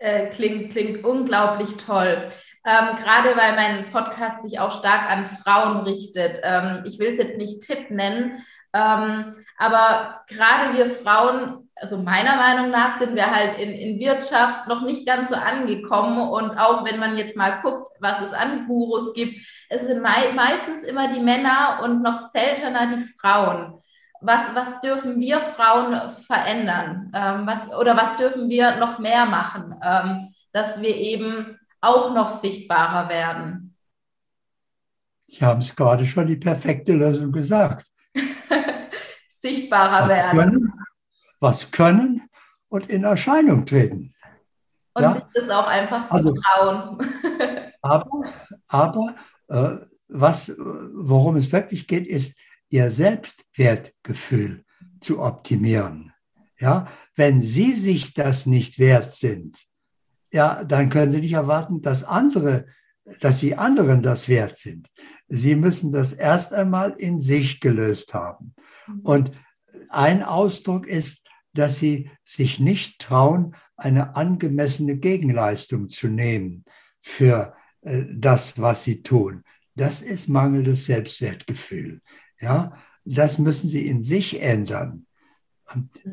Äh, 0.00 0.26
klingt, 0.28 0.70
klingt 0.70 1.04
unglaublich 1.04 1.76
toll. 1.76 2.28
Ähm, 2.64 2.96
gerade 3.02 3.36
weil 3.36 3.56
mein 3.56 3.90
Podcast 3.90 4.42
sich 4.42 4.60
auch 4.60 4.78
stark 4.78 5.10
an 5.10 5.26
Frauen 5.26 5.78
richtet. 5.78 6.40
Ähm, 6.44 6.84
ich 6.86 6.98
will 6.98 7.08
es 7.08 7.18
jetzt 7.18 7.36
nicht 7.36 7.62
Tipp 7.62 7.90
nennen, 7.90 8.44
ähm, 8.72 9.44
aber 9.56 10.22
gerade 10.28 10.76
wir 10.76 10.86
Frauen, 10.86 11.68
also 11.74 11.98
meiner 11.98 12.36
Meinung 12.36 12.70
nach, 12.70 13.00
sind 13.00 13.16
wir 13.16 13.34
halt 13.34 13.58
in, 13.58 13.70
in 13.70 13.98
Wirtschaft 13.98 14.68
noch 14.68 14.82
nicht 14.82 15.04
ganz 15.04 15.30
so 15.30 15.34
angekommen. 15.34 16.28
Und 16.28 16.58
auch 16.58 16.84
wenn 16.84 17.00
man 17.00 17.16
jetzt 17.16 17.36
mal 17.36 17.60
guckt, 17.62 17.90
was 18.00 18.20
es 18.20 18.32
an 18.32 18.66
Gurus 18.68 19.12
gibt, 19.14 19.34
es 19.68 19.82
sind 19.82 20.00
mei 20.00 20.32
meistens 20.34 20.84
immer 20.84 21.12
die 21.12 21.20
Männer 21.20 21.80
und 21.82 22.02
noch 22.02 22.30
seltener 22.30 22.86
die 22.86 23.04
Frauen. 23.20 23.82
Was, 24.20 24.54
was 24.54 24.80
dürfen 24.80 25.20
wir 25.20 25.40
Frauen 25.40 26.10
verändern? 26.10 27.12
Ähm, 27.14 27.46
was, 27.46 27.72
oder 27.72 27.96
was 27.96 28.16
dürfen 28.16 28.48
wir 28.48 28.76
noch 28.76 28.98
mehr 28.98 29.26
machen, 29.26 29.74
ähm, 29.82 30.34
dass 30.52 30.80
wir 30.80 30.94
eben 30.96 31.58
auch 31.80 32.12
noch 32.12 32.40
sichtbarer 32.40 33.08
werden? 33.08 33.76
Sie 35.28 35.44
haben 35.44 35.60
es 35.60 35.74
gerade 35.76 36.06
schon 36.06 36.26
die 36.26 36.36
perfekte 36.36 36.94
Lösung 36.94 37.30
gesagt. 37.30 37.86
sichtbarer 39.40 40.02
was 40.02 40.08
werden. 40.08 40.38
Können, 40.38 40.72
was 41.40 41.70
können 41.70 42.28
und 42.68 42.88
in 42.88 43.04
Erscheinung 43.04 43.66
treten. 43.66 44.14
Und 44.94 45.02
ja? 45.02 45.12
sich 45.12 45.22
das 45.34 45.50
auch 45.50 45.68
einfach 45.68 46.08
zu 46.08 46.14
also, 46.14 46.34
trauen. 46.34 46.98
aber 47.82 48.08
aber 48.68 49.14
äh, 49.48 49.76
was, 50.08 50.52
worum 50.56 51.36
es 51.36 51.52
wirklich 51.52 51.86
geht, 51.86 52.06
ist, 52.06 52.36
ihr 52.70 52.90
Selbstwertgefühl 52.90 54.64
zu 55.00 55.20
optimieren. 55.20 56.12
Ja, 56.60 56.88
wenn 57.14 57.40
Sie 57.40 57.72
sich 57.72 58.14
das 58.14 58.46
nicht 58.46 58.78
wert 58.78 59.14
sind, 59.14 59.56
ja, 60.32 60.64
dann 60.64 60.90
können 60.90 61.12
Sie 61.12 61.20
nicht 61.20 61.34
erwarten, 61.34 61.82
dass 61.82 62.04
andere, 62.04 62.66
dass 63.20 63.38
Sie 63.38 63.54
anderen 63.54 64.02
das 64.02 64.28
wert 64.28 64.58
sind. 64.58 64.88
Sie 65.28 65.54
müssen 65.54 65.92
das 65.92 66.12
erst 66.12 66.52
einmal 66.52 66.92
in 66.92 67.20
sich 67.20 67.60
gelöst 67.60 68.12
haben. 68.14 68.54
Und 69.02 69.32
ein 69.90 70.22
Ausdruck 70.22 70.86
ist, 70.86 71.24
dass 71.54 71.78
Sie 71.78 72.10
sich 72.24 72.58
nicht 72.58 73.00
trauen, 73.00 73.54
eine 73.76 74.16
angemessene 74.16 74.96
Gegenleistung 74.96 75.88
zu 75.88 76.08
nehmen 76.08 76.64
für 77.00 77.54
äh, 77.82 78.04
das, 78.12 78.58
was 78.58 78.84
Sie 78.84 79.02
tun. 79.02 79.44
Das 79.76 80.02
ist 80.02 80.28
mangelndes 80.28 80.86
Selbstwertgefühl. 80.86 82.00
Ja, 82.40 82.76
das 83.04 83.38
müssen 83.38 83.68
Sie 83.68 83.86
in 83.86 84.02
sich 84.02 84.42
ändern. 84.42 85.06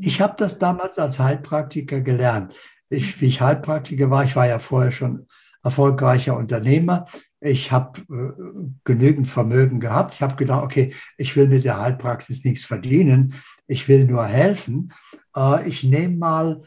Ich 0.02 0.22
habe 0.22 0.36
das 0.38 0.60
damals 0.60 1.00
als 1.00 1.20
Heilpraktiker 1.20 2.02
gelernt. 2.02 2.54
Ich, 2.90 3.22
wie 3.22 3.28
ich 3.28 3.42
Heilpraktiker 3.42 4.10
war, 4.10 4.24
ich 4.24 4.36
war 4.36 4.48
ja 4.48 4.60
vorher 4.60 4.92
schon 4.92 5.28
erfolgreicher 5.64 6.38
Unternehmer. 6.38 7.08
Ich 7.40 7.72
habe 7.72 8.00
äh, 8.10 8.70
genügend 8.84 9.28
Vermögen 9.28 9.80
gehabt. 9.80 10.16
Ich 10.16 10.22
habe 10.22 10.36
gedacht, 10.36 10.64
okay, 10.64 10.94
ich 11.18 11.36
will 11.36 11.48
mit 11.48 11.64
der 11.64 11.80
Heilpraxis 11.80 12.44
nichts 12.44 12.66
verdienen. 12.66 13.36
Ich 13.68 13.88
will 13.88 14.06
nur 14.06 14.26
helfen. 14.26 14.94
Äh, 15.36 15.68
ich 15.68 15.84
nehme 15.84 16.18
mal, 16.18 16.64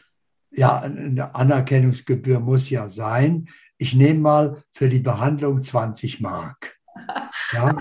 ja, 0.51 0.79
eine 0.79 1.35
Anerkennungsgebühr 1.35 2.39
muss 2.39 2.69
ja 2.69 2.89
sein. 2.89 3.49
Ich 3.77 3.93
nehme 3.93 4.19
mal 4.19 4.63
für 4.71 4.89
die 4.89 4.99
Behandlung 4.99 5.61
20 5.61 6.21
Mark. 6.21 6.77
Ja, 7.53 7.75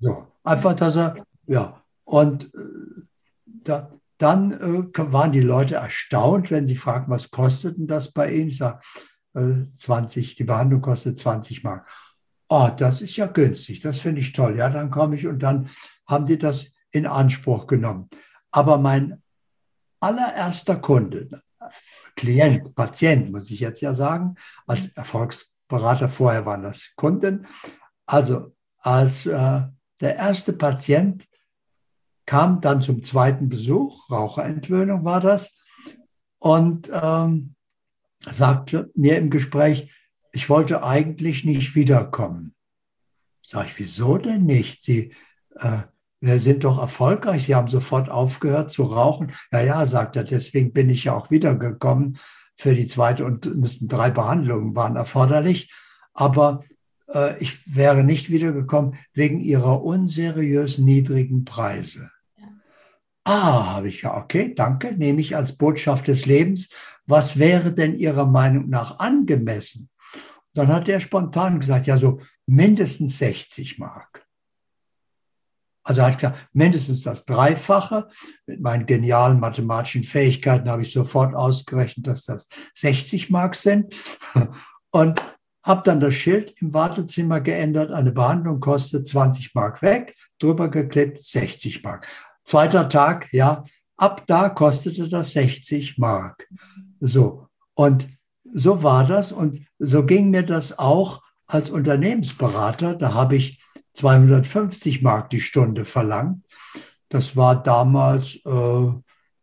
so. 0.00 0.26
Einfach, 0.44 0.74
dass 0.74 0.96
er, 0.96 1.24
ja. 1.46 1.82
Und 2.04 2.44
äh, 2.54 3.02
da, 3.44 3.90
dann 4.18 4.52
äh, 4.52 5.12
waren 5.12 5.32
die 5.32 5.40
Leute 5.40 5.76
erstaunt, 5.76 6.50
wenn 6.50 6.66
sie 6.66 6.76
fragten, 6.76 7.12
was 7.12 7.30
kostet 7.30 7.78
denn 7.78 7.86
das 7.86 8.12
bei 8.12 8.32
Ihnen? 8.32 8.48
Ich 8.48 8.58
sage, 8.58 8.80
20, 9.76 10.36
die 10.36 10.44
Behandlung 10.44 10.80
kostet 10.80 11.18
20 11.18 11.62
Mark. 11.62 11.86
Oh, 12.48 12.70
das 12.74 13.02
ist 13.02 13.16
ja 13.16 13.26
günstig, 13.26 13.80
das 13.80 13.98
finde 13.98 14.20
ich 14.20 14.32
toll. 14.32 14.56
Ja, 14.56 14.70
dann 14.70 14.90
komme 14.90 15.16
ich 15.16 15.26
und 15.26 15.40
dann 15.42 15.68
haben 16.06 16.26
die 16.26 16.38
das 16.38 16.70
in 16.90 17.06
Anspruch 17.06 17.66
genommen. 17.66 18.08
Aber 18.50 18.78
mein 18.78 19.22
allererster 20.00 20.76
Kunde, 20.76 21.28
Klient, 22.14 22.74
Patient, 22.74 23.30
muss 23.30 23.50
ich 23.50 23.60
jetzt 23.60 23.82
ja 23.82 23.92
sagen, 23.92 24.36
als 24.66 24.88
Erfolgsberater, 24.96 26.08
vorher 26.08 26.46
waren 26.46 26.62
das 26.62 26.92
Kunden. 26.96 27.46
Also 28.06 28.54
als 28.80 29.26
äh, 29.26 29.62
der 30.00 30.16
erste 30.16 30.52
Patient 30.52 31.26
kam 32.26 32.60
dann 32.60 32.80
zum 32.80 33.02
zweiten 33.02 33.48
Besuch, 33.48 34.10
Raucherentwöhnung 34.10 35.04
war 35.04 35.20
das, 35.20 35.54
und 36.38 36.90
ähm, 36.92 37.54
sagte 38.28 38.90
mir 38.94 39.18
im 39.18 39.30
Gespräch, 39.30 39.90
ich 40.32 40.50
wollte 40.50 40.82
eigentlich 40.82 41.44
nicht 41.44 41.74
wiederkommen. 41.74 42.54
Sag 43.42 43.66
ich, 43.66 43.78
wieso 43.78 44.18
denn 44.18 44.44
nicht? 44.44 44.82
Sie 44.82 45.12
äh, 45.54 45.82
wir 46.20 46.40
sind 46.40 46.64
doch 46.64 46.78
erfolgreich. 46.78 47.44
Sie 47.44 47.54
haben 47.54 47.68
sofort 47.68 48.08
aufgehört 48.08 48.70
zu 48.70 48.84
rauchen. 48.84 49.32
Ja, 49.52 49.60
ja, 49.60 49.86
sagt 49.86 50.16
er, 50.16 50.24
deswegen 50.24 50.72
bin 50.72 50.90
ich 50.90 51.04
ja 51.04 51.14
auch 51.14 51.30
wiedergekommen 51.30 52.18
für 52.56 52.74
die 52.74 52.86
zweite 52.86 53.24
und 53.24 53.54
müssten 53.56 53.86
drei 53.86 54.10
Behandlungen 54.10 54.74
waren 54.74 54.96
erforderlich. 54.96 55.70
Aber 56.14 56.64
äh, 57.08 57.38
ich 57.38 57.58
wäre 57.74 58.04
nicht 58.04 58.30
wiedergekommen 58.30 58.94
wegen 59.12 59.40
ihrer 59.40 59.82
unseriös 59.82 60.78
niedrigen 60.78 61.44
Preise. 61.44 62.10
Ah, 63.24 63.74
habe 63.74 63.88
ich 63.88 64.02
ja, 64.02 64.16
okay, 64.16 64.54
danke, 64.54 64.94
nehme 64.96 65.20
ich 65.20 65.34
als 65.34 65.56
Botschaft 65.56 66.06
des 66.06 66.26
Lebens. 66.26 66.68
Was 67.06 67.38
wäre 67.38 67.72
denn 67.72 67.96
Ihrer 67.96 68.26
Meinung 68.26 68.68
nach 68.68 69.00
angemessen? 69.00 69.88
Dann 70.54 70.68
hat 70.68 70.88
er 70.88 71.00
spontan 71.00 71.58
gesagt, 71.58 71.86
ja, 71.86 71.98
so 71.98 72.20
mindestens 72.46 73.18
60 73.18 73.78
Mark. 73.78 74.26
Also 75.82 76.00
er 76.00 76.08
hat 76.08 76.18
gesagt, 76.18 76.48
mindestens 76.52 77.02
das 77.02 77.24
Dreifache. 77.24 78.08
Mit 78.46 78.60
meinen 78.60 78.86
genialen 78.86 79.38
mathematischen 79.38 80.04
Fähigkeiten 80.04 80.68
habe 80.68 80.82
ich 80.82 80.92
sofort 80.92 81.34
ausgerechnet, 81.34 82.06
dass 82.06 82.24
das 82.24 82.48
60 82.74 83.30
Mark 83.30 83.54
sind. 83.54 83.94
Und 84.90 85.20
habe 85.66 85.82
dann 85.84 85.98
das 85.98 86.14
Schild 86.14 86.54
im 86.62 86.72
Wartezimmer 86.72 87.40
geändert. 87.40 87.90
Eine 87.90 88.12
Behandlung 88.12 88.60
kostet 88.60 89.08
20 89.08 89.52
Mark 89.54 89.82
weg, 89.82 90.14
drüber 90.38 90.68
geklebt 90.68 91.24
60 91.24 91.82
Mark. 91.82 92.06
Zweiter 92.44 92.88
Tag, 92.88 93.32
ja, 93.32 93.64
ab 93.96 94.22
da 94.28 94.48
kostete 94.48 95.08
das 95.08 95.32
60 95.32 95.98
Mark. 95.98 96.48
So. 97.00 97.48
Und 97.74 98.08
so 98.52 98.84
war 98.84 99.06
das. 99.06 99.32
Und 99.32 99.60
so 99.80 100.06
ging 100.06 100.30
mir 100.30 100.44
das 100.44 100.78
auch 100.78 101.20
als 101.48 101.68
Unternehmensberater. 101.70 102.94
Da 102.94 103.12
habe 103.12 103.34
ich 103.34 103.60
250 103.94 105.02
Mark 105.02 105.30
die 105.30 105.40
Stunde 105.40 105.84
verlangt. 105.84 106.44
Das 107.08 107.36
war 107.36 107.60
damals 107.60 108.36
äh, 108.44 108.92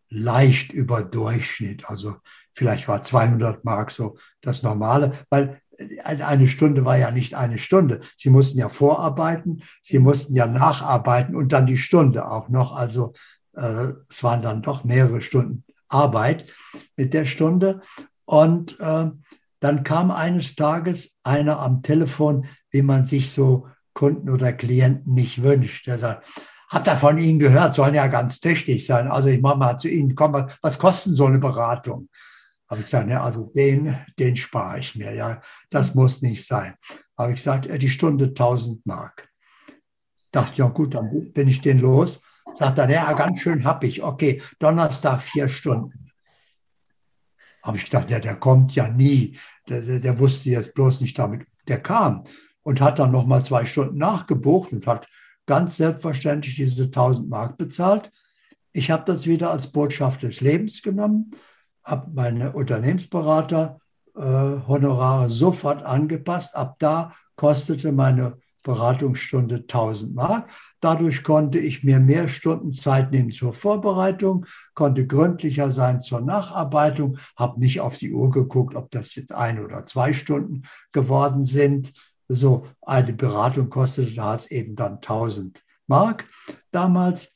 leicht 0.09 0.71
über 0.71 1.03
Durchschnitt. 1.03 1.89
Also 1.89 2.15
vielleicht 2.51 2.87
war 2.87 3.03
200 3.03 3.65
Mark 3.65 3.91
so 3.91 4.17
das 4.41 4.63
Normale, 4.63 5.11
weil 5.29 5.61
eine 6.03 6.47
Stunde 6.47 6.85
war 6.85 6.97
ja 6.97 7.11
nicht 7.11 7.35
eine 7.35 7.57
Stunde. 7.57 7.99
Sie 8.15 8.29
mussten 8.29 8.59
ja 8.59 8.69
vorarbeiten, 8.69 9.63
sie 9.81 9.99
mussten 9.99 10.33
ja 10.33 10.47
nacharbeiten 10.47 11.35
und 11.35 11.51
dann 11.51 11.65
die 11.65 11.77
Stunde 11.77 12.29
auch 12.29 12.49
noch. 12.49 12.75
Also 12.75 13.13
äh, 13.55 13.93
es 14.09 14.23
waren 14.23 14.41
dann 14.41 14.61
doch 14.61 14.83
mehrere 14.83 15.21
Stunden 15.21 15.63
Arbeit 15.89 16.47
mit 16.97 17.13
der 17.13 17.25
Stunde. 17.25 17.81
Und 18.25 18.79
äh, 18.79 19.09
dann 19.59 19.83
kam 19.83 20.11
eines 20.11 20.55
Tages 20.55 21.15
einer 21.23 21.59
am 21.59 21.83
Telefon, 21.83 22.45
wie 22.71 22.81
man 22.81 23.05
sich 23.05 23.31
so 23.31 23.67
Kunden 23.93 24.29
oder 24.29 24.51
Klienten 24.53 25.13
nicht 25.13 25.43
wünscht. 25.43 25.87
Der 25.87 25.97
sagt, 25.97 26.25
habt 26.69 26.87
ihr 26.87 26.97
von 26.97 27.17
Ihnen 27.17 27.39
gehört, 27.39 27.73
sollen 27.73 27.93
ja 27.93 28.07
ganz 28.07 28.39
tüchtig 28.39 28.85
sein. 28.85 29.07
Also 29.07 29.29
ich 29.29 29.41
mache 29.41 29.57
mal 29.57 29.77
zu 29.77 29.87
Ihnen, 29.87 30.15
komm, 30.15 30.33
was, 30.33 30.57
was 30.61 30.77
kostet 30.77 31.13
so 31.13 31.25
eine 31.25 31.39
Beratung? 31.39 32.09
Habe 32.73 32.81
ich 32.81 32.87
gesagt, 32.87 33.11
ja, 33.11 33.23
also 33.23 33.51
den, 33.55 33.95
den 34.17 34.35
spare 34.35 34.79
ich 34.79 34.95
mir, 34.95 35.13
ja, 35.13 35.39
das 35.69 35.93
muss 35.93 36.23
nicht 36.23 36.43
sein. 36.43 36.73
Habe 37.15 37.33
ich 37.33 37.35
gesagt, 37.35 37.69
die 37.71 37.89
Stunde 37.89 38.25
1000 38.25 38.83
Mark. 38.83 39.29
Dachte, 40.31 40.57
ja 40.57 40.69
gut, 40.69 40.95
dann 40.95 41.31
bin 41.33 41.47
ich 41.47 41.61
den 41.61 41.77
los. 41.77 42.19
Sagt 42.55 42.79
er, 42.79 42.89
ja, 42.89 43.13
ganz 43.13 43.41
schön 43.41 43.63
hab 43.63 43.83
ich. 43.83 44.01
Okay, 44.01 44.41
Donnerstag 44.57 45.21
vier 45.21 45.49
Stunden. 45.49 46.09
Habe 47.61 47.77
ich 47.77 47.85
gedacht, 47.85 48.09
ja, 48.09 48.19
der 48.19 48.37
kommt 48.37 48.73
ja 48.73 48.89
nie. 48.89 49.37
Der, 49.69 49.83
der, 49.83 49.99
der 49.99 50.17
wusste 50.17 50.49
jetzt 50.49 50.73
bloß 50.73 51.01
nicht 51.01 51.19
damit. 51.19 51.45
Der 51.67 51.79
kam 51.79 52.23
und 52.63 52.81
hat 52.81 52.97
dann 52.97 53.11
nochmal 53.11 53.45
zwei 53.45 53.67
Stunden 53.67 53.99
nachgebucht 53.99 54.73
und 54.73 54.87
hat 54.87 55.07
ganz 55.45 55.75
selbstverständlich 55.75 56.55
diese 56.55 56.85
1000 56.85 57.29
Mark 57.29 57.55
bezahlt. 57.55 58.11
Ich 58.71 58.89
habe 58.89 59.03
das 59.05 59.27
wieder 59.27 59.51
als 59.51 59.71
Botschaft 59.71 60.23
des 60.23 60.41
Lebens 60.41 60.81
genommen, 60.81 61.29
habe 61.83 62.11
meine 62.13 62.53
Unternehmensberater 62.53 63.79
äh, 64.15 64.21
Honorare 64.21 65.29
sofort 65.29 65.83
angepasst. 65.83 66.55
Ab 66.55 66.75
da 66.79 67.13
kostete 67.35 67.91
meine 67.91 68.37
Beratungsstunde 68.63 69.57
1000 69.57 70.15
Mark. 70.15 70.49
Dadurch 70.79 71.23
konnte 71.23 71.59
ich 71.59 71.83
mir 71.83 71.99
mehr 71.99 72.27
Stunden 72.29 72.71
Zeit 72.71 73.11
nehmen 73.11 73.31
zur 73.31 73.53
Vorbereitung, 73.53 74.45
konnte 74.73 75.05
gründlicher 75.05 75.69
sein 75.69 75.99
zur 75.99 76.21
Nacharbeitung, 76.21 77.17
habe 77.35 77.59
nicht 77.59 77.81
auf 77.81 77.97
die 77.97 78.13
Uhr 78.13 78.31
geguckt, 78.31 78.75
ob 78.75 78.89
das 78.91 79.15
jetzt 79.15 79.33
ein 79.33 79.63
oder 79.63 79.85
zwei 79.85 80.13
Stunden 80.13 80.63
geworden 80.93 81.43
sind. 81.43 81.93
So, 82.29 82.65
eine 82.81 83.13
Beratung 83.13 83.69
kostete 83.69 84.15
da 84.15 84.37
eben 84.49 84.75
dann 84.75 84.95
1000 84.95 85.61
Mark 85.87 86.25
damals. 86.71 87.33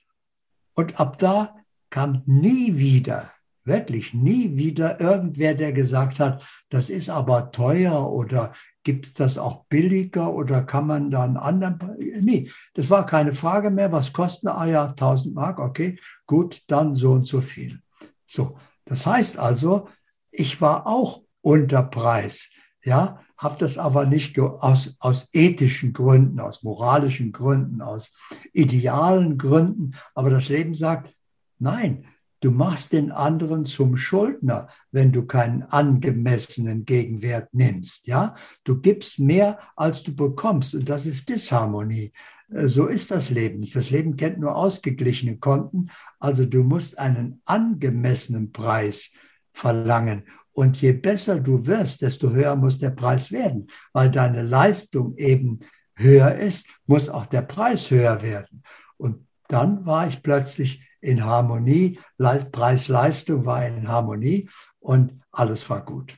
Und 0.74 1.00
ab 1.00 1.18
da 1.18 1.56
kam 1.90 2.24
nie 2.26 2.78
wieder 2.78 3.32
wirklich 3.68 4.14
nie 4.14 4.56
wieder 4.58 5.00
irgendwer, 5.00 5.54
der 5.54 5.74
gesagt 5.74 6.20
hat, 6.20 6.44
das 6.70 6.90
ist 6.90 7.10
aber 7.10 7.52
teuer 7.52 8.12
oder 8.12 8.54
gibt 8.84 9.06
es 9.06 9.14
das 9.14 9.38
auch 9.38 9.66
billiger 9.66 10.34
oder 10.34 10.64
kann 10.64 10.88
man 10.88 11.12
da 11.12 11.24
einen 11.24 11.38
anderen. 11.38 11.78
Nee, 12.22 12.50
das 12.74 12.90
war 12.90 13.06
keine 13.06 13.34
Frage 13.34 13.70
mehr. 13.70 13.92
Was 13.92 14.14
kostet 14.14 14.50
Ah 14.50 14.66
ja, 14.66 14.88
1000 14.88 15.36
Mark, 15.36 15.60
okay, 15.60 16.00
gut, 16.26 16.64
dann 16.68 16.96
so 16.96 17.12
und 17.12 17.28
so 17.28 17.42
viel. 17.42 17.82
So, 18.26 18.58
das 18.86 19.06
heißt 19.06 19.38
also, 19.38 19.90
ich 20.32 20.62
war 20.62 20.88
auch 20.88 21.24
unter 21.42 21.84
Preis. 21.84 22.50
Ja, 22.84 23.20
habe 23.38 23.58
das 23.60 23.78
aber 23.78 24.06
nicht 24.06 24.40
aus, 24.40 24.96
aus 25.00 25.30
ethischen 25.34 25.94
Gründen, 25.94 26.40
aus 26.40 26.64
moralischen 26.64 27.32
Gründen, 27.32 27.82
aus 27.82 28.14
idealen 28.54 29.38
Gründen. 29.38 29.92
Aber 30.16 30.30
das 30.30 30.50
Leben 30.50 30.74
sagt, 30.74 31.14
nein, 31.60 32.06
Du 32.40 32.52
machst 32.52 32.94
den 32.94 33.12
anderen 33.12 33.66
zum 33.66 33.98
Schuldner, 33.98 34.68
wenn 34.92 35.12
du 35.12 35.26
keinen 35.26 35.64
angemessenen 35.64 36.86
Gegenwert 36.86 37.54
nimmst. 37.54 38.06
Ja, 38.08 38.36
du 38.64 38.80
gibst 38.80 39.20
mehr, 39.20 39.60
als 39.76 40.04
du 40.04 40.16
bekommst, 40.16 40.76
und 40.76 40.88
das 40.88 41.08
ist 41.08 41.30
Disharmonie. 41.30 42.12
Äh, 42.52 42.68
so 42.68 42.86
ist 42.86 43.12
das 43.12 43.30
Leben 43.30 43.60
nicht. 43.60 43.76
Das 43.76 43.90
Leben 43.90 44.16
kennt 44.16 44.40
nur 44.40 44.56
ausgeglichene 44.56 45.38
Konten. 45.38 45.90
Also 46.20 46.46
du 46.46 46.64
musst 46.64 47.00
einen 47.00 47.42
angemessenen 47.46 48.52
Preis 48.52 49.12
verlangen. 49.54 50.24
Und 50.52 50.82
je 50.82 50.92
besser 50.92 51.40
du 51.40 51.66
wirst, 51.66 52.02
desto 52.02 52.32
höher 52.32 52.56
muss 52.56 52.80
der 52.80 52.92
Preis 52.92 53.32
werden, 53.32 53.68
weil 53.94 54.10
deine 54.10 54.42
Leistung 54.42 55.16
eben 55.16 55.60
höher 55.96 56.36
ist, 56.36 56.68
muss 56.86 57.10
auch 57.10 57.26
der 57.26 57.42
Preis 57.42 57.90
höher 57.92 58.22
werden. 58.22 58.64
Und 58.98 59.28
dann 59.48 59.86
war 59.86 60.08
ich 60.08 60.22
plötzlich 60.22 60.87
in 61.02 61.24
Harmonie, 61.24 62.00
Preis-Leistung 62.18 63.46
war 63.46 63.66
in 63.66 63.88
Harmonie 63.88 64.50
und 64.80 65.14
alles 65.32 65.70
war 65.70 65.84
gut. 65.84 66.16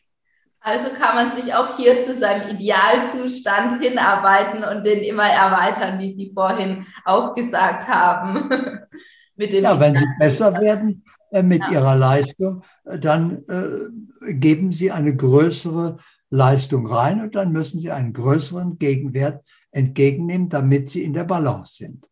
Also 0.61 0.89
kann 0.93 1.15
man 1.15 1.35
sich 1.35 1.53
auch 1.53 1.77
hier 1.77 2.05
zu 2.05 2.17
seinem 2.17 2.49
Idealzustand 2.49 3.81
hinarbeiten 3.81 4.63
und 4.63 4.85
den 4.85 5.03
immer 5.03 5.27
erweitern, 5.27 5.99
wie 5.99 6.13
Sie 6.13 6.31
vorhin 6.33 6.85
auch 7.05 7.33
gesagt 7.33 7.87
haben. 7.87 8.49
ja, 9.37 9.79
wenn 9.79 9.95
Sie 9.95 10.05
besser 10.19 10.53
werden 10.53 11.03
äh, 11.31 11.43
mit 11.43 11.61
ja. 11.63 11.71
Ihrer 11.71 11.95
Leistung, 11.95 12.63
äh, 12.83 12.99
dann 12.99 13.43
äh, 13.47 14.33
geben 14.33 14.71
Sie 14.71 14.91
eine 14.91 15.15
größere 15.15 15.97
Leistung 16.29 16.87
rein 16.87 17.21
und 17.21 17.35
dann 17.35 17.51
müssen 17.51 17.79
Sie 17.79 17.91
einen 17.91 18.13
größeren 18.13 18.77
Gegenwert 18.77 19.43
entgegennehmen, 19.71 20.49
damit 20.49 20.89
Sie 20.89 21.03
in 21.03 21.13
der 21.13 21.23
Balance 21.23 21.75
sind. 21.75 22.08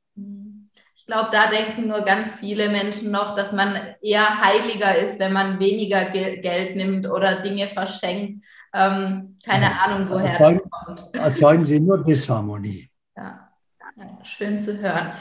Glaube, 1.08 1.30
da 1.32 1.48
denken 1.48 1.88
nur 1.88 2.02
ganz 2.02 2.36
viele 2.36 2.68
Menschen 2.68 3.12
noch, 3.12 3.34
dass 3.34 3.54
man 3.54 3.78
eher 4.02 4.42
heiliger 4.42 4.94
ist, 4.98 5.22
wenn 5.22 5.32
man 5.32 5.58
weniger 5.58 6.04
Gel 6.04 6.42
Geld 6.42 6.76
nimmt 6.76 7.08
oder 7.08 7.36
Dinge 7.36 7.68
verschenkt. 7.68 8.46
Ähm, 8.74 9.38
keine. 9.46 9.68
Ahnung, 9.82 10.10
woher 10.10 10.34
erzeugen, 10.34 10.60
das 10.60 10.70
kommt. 10.86 11.16
Erzeugen 11.16 11.64
Sie 11.64 11.80
nur 11.80 12.04
Disharmonie. 12.04 12.90
Ja. 13.16 13.50
ja, 13.96 14.26
schön 14.26 14.60
zu 14.60 14.80
hören. 14.80 15.14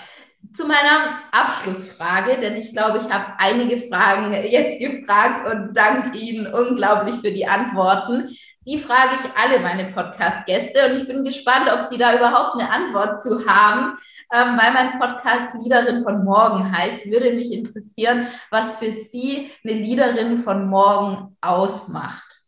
Zu 0.52 0.66
meiner 0.66 1.20
Abschlussfrage, 1.30 2.40
denn 2.40 2.56
ich 2.56 2.72
glaube, 2.72 2.98
ich 2.98 3.12
habe 3.12 3.34
einige 3.38 3.78
Fragen 3.88 4.32
jetzt 4.32 4.80
gefragt 4.80 5.48
und 5.52 5.76
danke 5.76 6.18
Ihnen 6.18 6.52
unglaublich 6.52 7.14
für 7.20 7.30
die 7.30 7.46
Antworten. 7.46 8.36
Die 8.66 8.80
frage 8.80 9.14
ich 9.14 9.30
alle 9.40 9.60
meine 9.60 9.92
Podcast-Gäste 9.92 10.90
und 10.90 10.96
ich 10.96 11.06
bin 11.06 11.22
gespannt, 11.22 11.70
ob 11.72 11.80
Sie 11.82 11.96
da 11.96 12.16
überhaupt 12.16 12.60
eine 12.60 12.70
Antwort 12.72 13.22
zu 13.22 13.46
haben 13.46 13.96
ähm, 14.32 14.58
weil 14.58 14.72
mein 14.72 14.98
Podcast 14.98 15.54
Liederin 15.62 16.02
von 16.02 16.24
morgen 16.24 16.76
heißt, 16.76 17.06
würde 17.06 17.32
mich 17.32 17.52
interessieren, 17.52 18.28
was 18.50 18.74
für 18.76 18.92
Sie 18.92 19.50
eine 19.64 19.74
Liederin 19.74 20.38
von 20.38 20.68
morgen 20.68 21.36
ausmacht. 21.40 22.42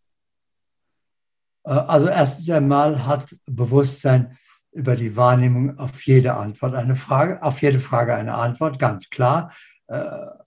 Äh, 1.65 1.71
also 1.71 2.09
erstens 2.09 2.51
einmal 2.51 3.07
hat 3.07 3.37
Bewusstsein 3.47 4.37
über 4.73 4.97
die 4.97 5.17
Wahrnehmung 5.17 5.79
auf 5.79 6.03
jede 6.03 6.35
Antwort 6.35 6.75
eine 6.75 6.97
Frage, 6.97 7.43
auf 7.43 7.63
jede 7.63 7.81
Frage 7.81 8.15
eine 8.15 8.35
Antwort, 8.35 8.79
ganz 8.79 9.11
klar. 9.11 9.53
Äh, 9.87 10.05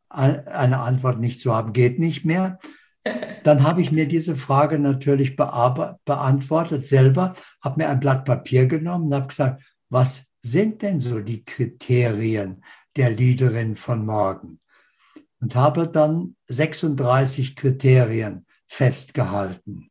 eine 0.10 0.80
Antwort 0.80 1.20
nicht 1.20 1.40
zu 1.40 1.56
haben 1.56 1.72
geht 1.72 1.98
nicht 1.98 2.26
mehr. 2.26 2.60
Dann 3.44 3.64
habe 3.64 3.82
ich 3.82 3.92
mir 3.92 4.08
diese 4.08 4.36
Frage 4.36 4.78
natürlich 4.78 5.38
beantwortet 5.38 6.86
selber, 6.86 7.34
habe 7.64 7.82
mir 7.82 7.90
ein 7.90 8.00
Blatt 8.02 8.26
Papier 8.26 8.66
genommen 8.66 9.06
und 9.06 9.16
habe 9.16 9.28
gesagt, 9.28 9.64
was 9.90 10.26
sind 10.42 10.82
denn 10.82 11.00
so 11.00 11.20
die 11.20 11.44
Kriterien 11.44 12.64
der 12.96 13.12
Leaderin 13.12 13.76
von 13.76 14.06
morgen? 14.06 14.60
Und 15.40 15.56
habe 15.56 15.88
dann 15.88 16.36
36 16.46 17.56
Kriterien 17.56 18.46
festgehalten. 18.68 19.90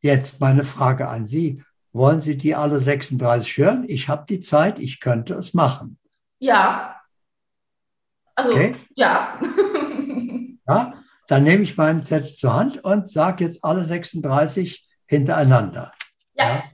Jetzt 0.00 0.40
meine 0.40 0.64
Frage 0.64 1.08
an 1.08 1.26
Sie. 1.26 1.62
Wollen 1.92 2.20
Sie 2.20 2.36
die 2.36 2.54
alle 2.54 2.78
36 2.78 3.58
hören? 3.58 3.84
Ich 3.88 4.08
habe 4.08 4.26
die 4.28 4.40
Zeit, 4.40 4.78
ich 4.78 5.00
könnte 5.00 5.34
es 5.34 5.54
machen. 5.54 5.98
Ja. 6.38 7.00
Also, 8.34 8.52
okay. 8.52 8.74
ja. 8.94 9.40
ja, 10.68 10.94
dann 11.26 11.44
nehme 11.44 11.62
ich 11.62 11.76
meinen 11.76 12.02
Zettel 12.02 12.34
zur 12.34 12.54
Hand 12.54 12.84
und 12.84 13.10
sage 13.10 13.44
jetzt 13.44 13.64
alle 13.64 13.84
36 13.84 14.86
hintereinander. 15.06 15.92
Ja. 16.34 16.46
ja. 16.46 16.64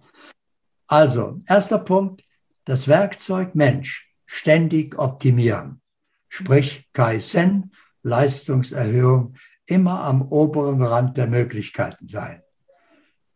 Also, 0.88 1.40
erster 1.46 1.78
Punkt, 1.78 2.22
das 2.64 2.88
Werkzeug 2.88 3.54
Mensch 3.54 4.10
ständig 4.26 4.98
optimieren. 4.98 5.80
Sprich 6.28 6.88
Kaizen, 6.92 7.72
Leistungserhöhung, 8.02 9.34
immer 9.66 10.04
am 10.04 10.22
oberen 10.22 10.82
Rand 10.82 11.16
der 11.16 11.26
Möglichkeiten 11.26 12.06
sein. 12.06 12.42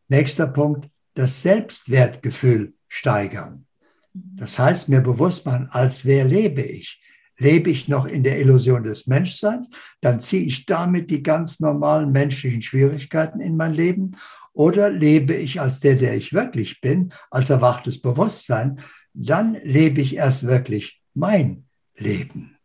Nächster 0.09 0.47
Punkt, 0.47 0.89
das 1.15 1.43
Selbstwertgefühl 1.43 2.75
steigern. 2.89 3.67
Das 4.13 4.59
heißt, 4.59 4.89
mir 4.89 5.01
bewusst 5.01 5.45
machen, 5.45 5.69
als 5.71 6.05
wer 6.05 6.25
lebe 6.25 6.63
ich? 6.63 7.03
Lebe 7.39 7.69
ich 7.69 7.87
noch 7.87 8.07
in 8.07 8.23
der 8.23 8.41
Illusion 8.41 8.83
des 8.83 9.07
Menschseins? 9.07 9.71
Dann 10.01 10.21
ziehe 10.21 10.43
ich 10.45 10.65
damit 10.65 11.11
die 11.11 11.23
ganz 11.23 11.61
normalen 11.61 12.13
menschlichen 12.13 12.63
Schwierigkeiten 12.63 13.41
in 13.41 13.57
mein 13.57 13.75
Leben. 13.75 14.13
Oder 14.57 14.91
lebe 14.91 15.35
ich 15.35 15.61
als 15.61 15.81
der, 15.81 15.97
der 15.97 16.15
ich 16.17 16.33
wirklich 16.33 16.81
bin, 16.81 17.13
als 17.31 17.51
erwachtes 17.51 18.01
Bewusstsein? 18.01 18.81
dann 19.17 19.55
lebe 19.63 20.01
ich 20.01 20.17
erst 20.17 20.47
wirklich 20.47 21.03
mein 21.15 21.67
Leben. 21.97 22.59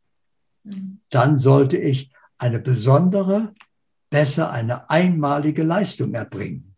Mhm. 0.63 0.99
Dann 1.10 1.38
sollte 1.38 1.77
ich 1.77 2.12
eine 2.38 2.60
besondere, 2.60 3.54
besser 4.10 4.51
eine 4.51 4.89
einmalige 4.89 5.63
Leistung 5.63 6.13
erbringen. 6.13 6.75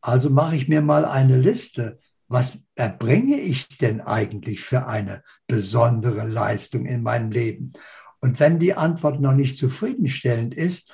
Also 0.00 0.30
mache 0.30 0.56
ich 0.56 0.68
mir 0.68 0.80
mal 0.80 1.04
eine 1.04 1.36
Liste. 1.36 1.98
Was 2.28 2.58
erbringe 2.74 3.38
ich 3.38 3.68
denn 3.68 4.00
eigentlich 4.00 4.62
für 4.62 4.86
eine 4.86 5.22
besondere 5.46 6.26
Leistung 6.26 6.86
in 6.86 7.02
meinem 7.02 7.30
Leben? 7.30 7.74
Und 8.20 8.40
wenn 8.40 8.58
die 8.58 8.74
Antwort 8.74 9.20
noch 9.20 9.34
nicht 9.34 9.58
zufriedenstellend 9.58 10.54
ist, 10.54 10.90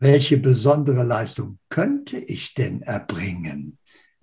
welche 0.00 0.38
besondere 0.38 1.04
Leistung 1.04 1.58
könnte 1.68 2.18
ich 2.18 2.54
denn 2.54 2.82
erbringen? 2.82 3.78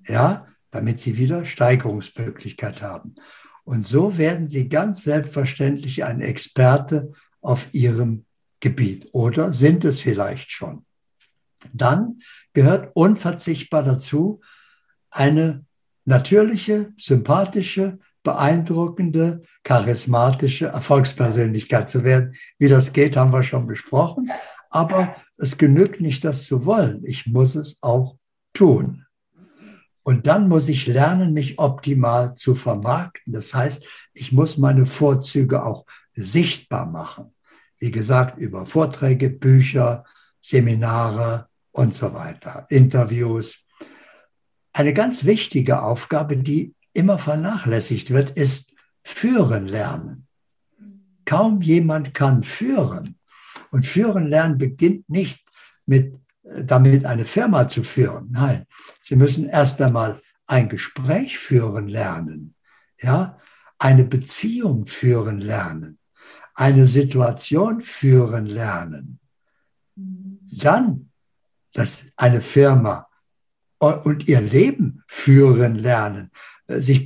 Ja, 0.06 0.48
damit 0.72 1.00
sie 1.00 1.18
wieder 1.18 1.46
Steigerungsmöglichkeit 1.46 2.82
haben. 2.82 3.16
Und 3.64 3.86
so 3.86 4.18
werden 4.18 4.48
sie 4.48 4.70
ganz 4.70 5.04
selbstverständlich 5.04 6.04
ein 6.04 6.22
Experte 6.22 7.12
auf 7.42 7.74
ihrem 7.74 8.26
Gebiet 8.60 9.08
oder 9.12 9.54
sind 9.54 9.86
es 9.86 10.02
vielleicht 10.02 10.52
schon. 10.52 10.86
Dann 11.74 12.20
gehört 12.54 12.92
unverzichtbar 12.96 13.84
dazu, 13.84 14.42
eine 15.10 15.66
natürliche, 16.06 16.94
sympathische, 16.98 18.00
beeindruckende, 18.24 19.42
charismatische 19.64 20.68
Erfolgspersönlichkeit 20.68 21.90
zu 21.90 22.04
werden. 22.04 22.34
Wie 22.58 22.68
das 22.68 22.94
geht, 22.94 23.16
haben 23.16 23.32
wir 23.32 23.44
schon 23.44 23.68
besprochen. 23.68 24.32
Aber 24.70 25.16
es 25.38 25.58
genügt 25.58 26.02
nicht, 26.02 26.24
das 26.24 26.46
zu 26.46 26.66
wollen. 26.66 27.04
Ich 27.06 27.28
muss 27.28 27.56
es 27.56 27.82
auch 27.82 28.18
tun. 28.54 29.06
Und 30.04 30.26
dann 30.26 30.48
muss 30.48 30.70
ich 30.70 30.88
lernen, 30.88 31.34
mich 31.34 31.60
optimal 31.60 32.34
zu 32.36 32.56
vermarkten. 32.56 33.34
Das 33.34 33.54
heißt, 33.54 33.86
ich 34.14 34.32
muss 34.32 34.58
meine 34.58 34.86
Vorzüge 34.86 35.64
auch 35.64 35.86
sichtbar 36.14 36.86
machen. 36.86 37.34
Wie 37.78 37.92
gesagt, 37.92 38.38
über 38.38 38.66
Vorträge, 38.66 39.30
Bücher, 39.30 40.06
Seminare 40.40 41.48
und 41.72 41.94
so 41.94 42.14
weiter, 42.14 42.66
Interviews. 42.70 43.66
Eine 44.72 44.94
ganz 44.94 45.26
wichtige 45.26 45.84
Aufgabe, 45.84 46.38
die 46.38 46.74
immer 46.94 47.20
vernachlässigt 47.20 48.12
wird, 48.12 48.32
ist 48.32 48.72
führen 49.04 49.68
lernen. 49.68 50.28
Kaum 51.26 51.62
jemand 51.62 52.14
kann 52.14 52.44
führen. 52.44 53.17
Und 53.72 53.86
führen 53.86 54.28
lernen 54.28 54.58
beginnt 54.58 55.10
nicht 55.10 55.44
mit, 55.86 56.16
damit 56.44 57.06
eine 57.06 57.26
Firma 57.26 57.68
zu 57.68 57.84
führen. 57.84 58.30
Nein, 58.32 58.66
Sie 59.02 59.16
müssen 59.16 59.46
erst 59.46 59.82
einmal 59.82 60.22
ein 60.46 60.70
Gespräch 60.70 61.38
führen 61.38 61.88
lernen. 61.88 62.56
Ja, 63.02 63.38
eine 63.80 64.06
Beziehung 64.06 64.88
führen 64.88 65.40
lernen, 65.40 66.00
eine 66.56 66.88
Situation 66.88 67.82
führen 67.82 68.46
lernen. 68.46 69.20
Dann 69.96 71.08
dass 71.78 72.06
eine 72.16 72.42
Firma 72.42 73.08
und 73.80 74.28
ihr 74.28 74.42
Leben 74.42 75.04
führen 75.08 75.76
lernen. 75.76 76.32
Sich 76.68 77.06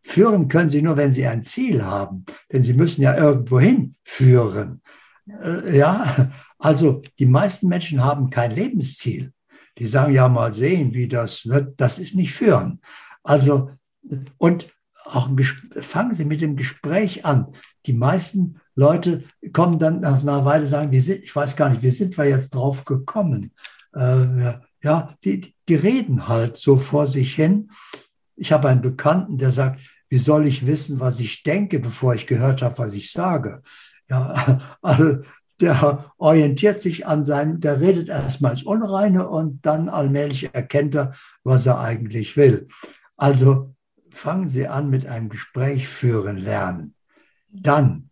führen 0.00 0.48
können 0.48 0.70
sie 0.70 0.80
nur, 0.80 0.96
wenn 0.96 1.12
sie 1.12 1.26
ein 1.26 1.42
Ziel 1.42 1.84
haben, 1.84 2.24
denn 2.50 2.62
sie 2.62 2.72
müssen 2.72 3.02
ja 3.02 3.14
irgendwohin 3.14 3.94
führen. 4.02 4.80
Äh, 5.28 5.78
ja, 5.78 6.30
also 6.58 7.02
die 7.18 7.26
meisten 7.26 7.68
Menschen 7.68 8.04
haben 8.04 8.30
kein 8.30 8.52
Lebensziel. 8.52 9.32
Die 9.78 9.86
sagen 9.86 10.12
ja 10.12 10.28
mal 10.28 10.54
sehen, 10.54 10.94
wie 10.94 11.08
das 11.08 11.46
wird. 11.46 11.78
Das 11.80 11.98
ist 11.98 12.14
nicht 12.14 12.32
führen. 12.32 12.80
Also 13.22 13.70
und 14.38 14.68
auch 15.04 15.30
fangen 15.82 16.14
Sie 16.14 16.24
mit 16.24 16.40
dem 16.40 16.56
Gespräch 16.56 17.24
an. 17.24 17.52
Die 17.86 17.92
meisten 17.92 18.60
Leute 18.74 19.24
kommen 19.52 19.78
dann 19.78 20.00
nach 20.00 20.22
einer 20.22 20.44
Weile 20.44 20.66
sagen, 20.66 20.90
wie 20.90 21.00
sind, 21.00 21.22
ich 21.22 21.34
weiß 21.34 21.56
gar 21.56 21.68
nicht, 21.68 21.82
wie 21.82 21.90
sind 21.90 22.16
wir 22.18 22.24
jetzt 22.24 22.54
drauf 22.54 22.84
gekommen? 22.84 23.52
Äh, 23.94 24.54
ja, 24.82 25.14
die, 25.24 25.54
die 25.68 25.74
reden 25.74 26.28
halt 26.28 26.56
so 26.56 26.78
vor 26.78 27.06
sich 27.06 27.34
hin. 27.34 27.70
Ich 28.36 28.52
habe 28.52 28.68
einen 28.68 28.82
Bekannten, 28.82 29.38
der 29.38 29.52
sagt, 29.52 29.80
wie 30.08 30.18
soll 30.18 30.46
ich 30.46 30.66
wissen, 30.66 31.00
was 31.00 31.20
ich 31.20 31.42
denke, 31.42 31.78
bevor 31.78 32.14
ich 32.14 32.26
gehört 32.26 32.62
habe, 32.62 32.78
was 32.78 32.94
ich 32.94 33.10
sage? 33.10 33.62
Ja, 34.08 34.60
also 34.82 35.22
der 35.60 36.12
orientiert 36.18 36.82
sich 36.82 37.06
an 37.06 37.24
seinem, 37.24 37.60
der 37.60 37.80
redet 37.80 38.08
erstmal 38.08 38.52
ins 38.52 38.62
Unreine 38.62 39.28
und 39.28 39.64
dann 39.64 39.88
allmählich 39.88 40.54
erkennt 40.54 40.94
er, 40.94 41.14
was 41.44 41.66
er 41.66 41.80
eigentlich 41.80 42.36
will. 42.36 42.68
Also 43.16 43.74
fangen 44.10 44.48
Sie 44.48 44.68
an 44.68 44.90
mit 44.90 45.06
einem 45.06 45.28
Gespräch 45.28 45.88
führen 45.88 46.36
lernen. 46.36 46.94
Dann 47.48 48.10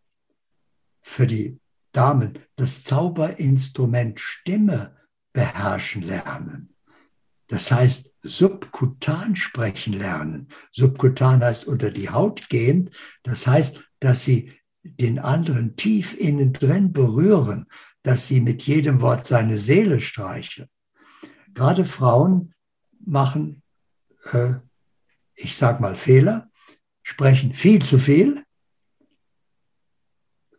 für 1.02 1.26
die 1.26 1.61
Damen 1.92 2.33
das 2.57 2.83
Zauberinstrument 2.83 4.20
Stimme 4.20 4.96
beherrschen 5.33 6.02
lernen. 6.02 6.74
Das 7.48 7.70
heißt, 7.70 8.11
subkutan 8.22 9.37
sprechen 9.37 9.92
lernen. 9.92 10.48
Subkutan 10.72 11.44
heißt 11.44 11.66
unter 11.66 11.90
die 11.90 12.09
Haut 12.09 12.48
gehend. 12.48 12.90
Das 13.22 13.46
heißt, 13.46 13.85
dass 14.00 14.24
sie 14.24 14.52
den 14.85 15.18
anderen 15.18 15.77
tief 15.77 16.14
innen 16.16 16.53
drin 16.53 16.92
berühren, 16.92 17.66
dass 18.03 18.27
sie 18.27 18.40
mit 18.40 18.62
jedem 18.62 19.01
Wort 19.01 19.27
seine 19.27 19.57
Seele 19.57 20.01
streicheln. 20.01 20.68
Gerade 21.55 21.85
Frauen 21.85 22.55
machen 23.01 23.62
äh, 24.33 24.55
ich 25.35 25.57
sage 25.57 25.83
mal 25.83 25.97
Fehler, 25.97 26.51
sprechen 27.03 27.53
viel 27.53 27.83
zu 27.83 27.99
viel, 27.99 28.44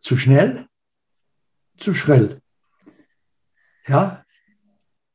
zu 0.00 0.16
schnell, 0.16 0.68
zu 1.78 1.94
schrill. 1.94 2.40
Ja, 3.86 4.24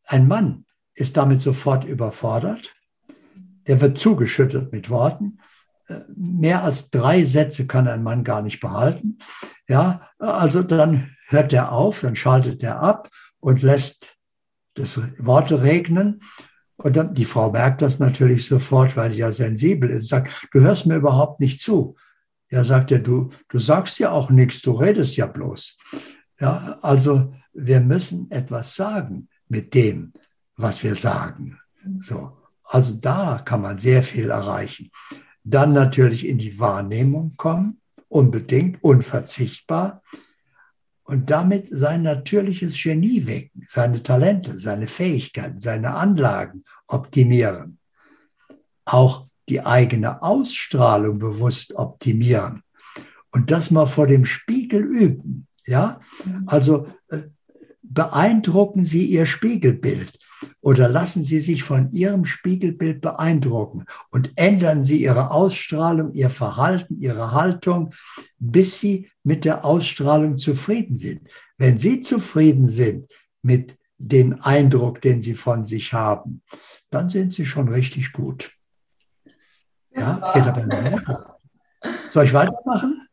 ein 0.06 0.28
Mann 0.28 0.66
ist 0.94 1.18
damit 1.18 1.42
sofort 1.42 1.86
überfordert. 1.86 2.76
Der 3.68 3.80
wird 3.80 3.98
zugeschüttet 3.98 4.72
mit 4.72 4.90
Worten. 4.90 5.41
Mehr 6.16 6.64
als 6.64 6.90
drei 6.90 7.24
Sätze 7.24 7.68
kann 7.68 7.88
ein 7.88 8.04
Mann 8.04 8.24
gar 8.24 8.42
nicht 8.42 8.60
behalten. 8.60 9.18
Ja, 9.68 10.10
also 10.20 10.64
dann 10.64 11.16
hört 11.28 11.54
er 11.54 11.72
auf, 11.72 12.02
dann 12.02 12.16
schaltet 12.16 12.64
er 12.64 12.82
ab 12.82 13.10
und 13.40 13.62
lässt 13.62 14.18
das 14.76 15.00
Worte 15.18 15.64
regnen 15.64 16.22
und 16.84 16.96
dann, 16.96 17.14
die 17.14 17.26
Frau 17.26 17.52
merkt 17.52 17.82
das 17.82 18.00
natürlich 18.00 18.48
sofort, 18.48 18.98
weil 18.98 19.12
sie 19.12 19.18
ja 19.18 19.32
sensibel 19.32 19.90
ist. 19.90 20.08
Sagt, 20.08 20.48
du 20.52 20.62
hörst 20.62 20.86
mir 20.86 20.96
überhaupt 20.96 21.40
nicht 21.40 21.62
zu. 21.62 21.96
Ja, 22.50 22.64
sagt 22.64 22.92
er, 22.92 23.00
du, 23.00 23.30
du 23.50 23.60
sagst 23.60 24.00
ja 24.00 24.12
auch 24.12 24.30
nichts, 24.30 24.62
du 24.62 24.72
redest 24.72 25.16
ja 25.16 25.28
bloß. 25.28 25.78
Ja, 26.40 26.78
also 26.82 27.34
wir 27.54 27.82
müssen 27.82 28.30
etwas 28.32 28.76
sagen 28.76 29.30
mit 29.48 29.74
dem, 29.74 30.14
was 30.58 30.84
wir 30.84 30.96
sagen. 30.96 31.60
So. 32.00 32.38
Also 32.64 32.96
da 32.96 33.42
kann 33.44 33.62
man 33.62 33.80
sehr 33.80 34.02
viel 34.02 34.30
erreichen. 34.30 34.92
Dann 35.44 35.74
natürlich 35.74 36.28
in 36.28 36.38
die 36.38 36.60
Wahrnehmung 36.60 37.34
kommen, 37.38 37.82
unbedingt, 38.08 38.84
unverzichtbar 38.84 40.02
und 41.04 41.30
damit 41.30 41.68
sein 41.70 42.04
natürliches 42.04 42.82
Genie 42.82 43.26
wecken, 43.26 43.64
seine 43.66 44.04
Talente, 44.04 44.58
seine 44.58 44.88
Fähigkeiten, 44.88 45.60
seine 45.60 45.96
Anlagen 45.96 46.64
optimieren. 46.88 47.80
Auch 48.86 49.28
die 49.50 49.62
eigene 49.62 50.22
Ausstrahlung 50.22 51.20
bewusst 51.20 51.76
optimieren 51.76 52.64
und 53.32 53.52
das 53.52 53.72
mal 53.72 53.88
vor 53.88 54.08
dem 54.08 54.26
Spiegel 54.26 54.84
üben. 54.84 55.48
Ja, 55.66 56.00
also 56.48 56.88
äh, 57.10 57.24
beeindrucken 57.94 58.86
Sie 58.86 59.06
Ihr 59.06 59.26
Spiegelbild 59.26 60.18
oder 60.62 60.88
lassen 60.88 61.24
Sie 61.24 61.40
sich 61.40 61.64
von 61.64 61.92
Ihrem 61.92 62.26
Spiegelbild 62.26 63.02
beeindrucken 63.02 63.86
und 64.10 64.32
ändern 64.36 64.84
Sie 64.84 65.04
Ihre 65.04 65.32
Ausstrahlung, 65.32 66.14
Ihr 66.14 66.30
Verhalten, 66.30 67.02
Ihre 67.02 67.32
Haltung, 67.32 67.94
bis 68.40 68.80
Sie 68.80 69.10
mit 69.24 69.46
der 69.46 69.66
Ausstrahlung 69.66 70.38
zufrieden 70.38 70.96
sind. 70.96 71.28
Wenn 71.58 71.78
Sie 71.78 72.02
zufrieden 72.02 72.68
sind 72.68 73.08
mit 73.42 73.78
dem 73.98 74.42
Eindruck, 74.42 75.02
den 75.02 75.22
Sie 75.22 75.36
von 75.36 75.66
sich 75.66 75.94
haben, 75.94 76.42
dann 76.90 77.10
sind 77.10 77.34
Sie 77.34 77.46
schon 77.46 77.68
richtig 77.68 78.14
gut. 78.14 78.52
Ja, 79.94 80.22
es 80.26 80.34
geht 80.34 80.44
aber 80.44 80.66
noch 80.66 80.92
weiter. 80.92 81.38
Soll 82.10 82.26
ich 82.26 82.34
weitermachen? 82.34 83.08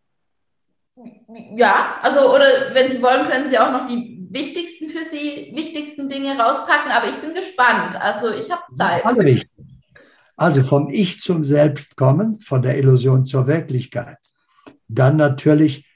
Ja, 1.57 1.99
also 2.03 2.35
oder 2.35 2.47
wenn 2.73 2.91
Sie 2.91 3.03
wollen, 3.03 3.27
können 3.27 3.51
Sie 3.51 3.59
auch 3.59 3.73
noch 3.73 3.87
die 3.87 4.18
wichtigsten 4.31 4.91
für 4.91 5.05
Sie, 5.11 5.53
wichtigsten 5.55 6.09
Dinge 6.09 6.31
rauspacken, 6.39 6.91
aber 6.91 7.09
ich 7.09 7.17
bin 7.17 7.35
gespannt. 7.35 7.97
Also 8.01 8.33
ich 8.33 8.51
habe 8.51 8.63
Zeit. 8.75 9.05
Alle 9.05 9.25
wichtig. 9.25 9.49
Also 10.37 10.63
vom 10.63 10.89
Ich 10.89 11.21
zum 11.21 11.43
Selbst 11.43 11.97
kommen, 11.97 12.39
von 12.41 12.63
der 12.63 12.79
Illusion 12.79 13.25
zur 13.25 13.47
Wirklichkeit. 13.47 14.19
Dann 14.87 15.17
natürlich 15.17 15.87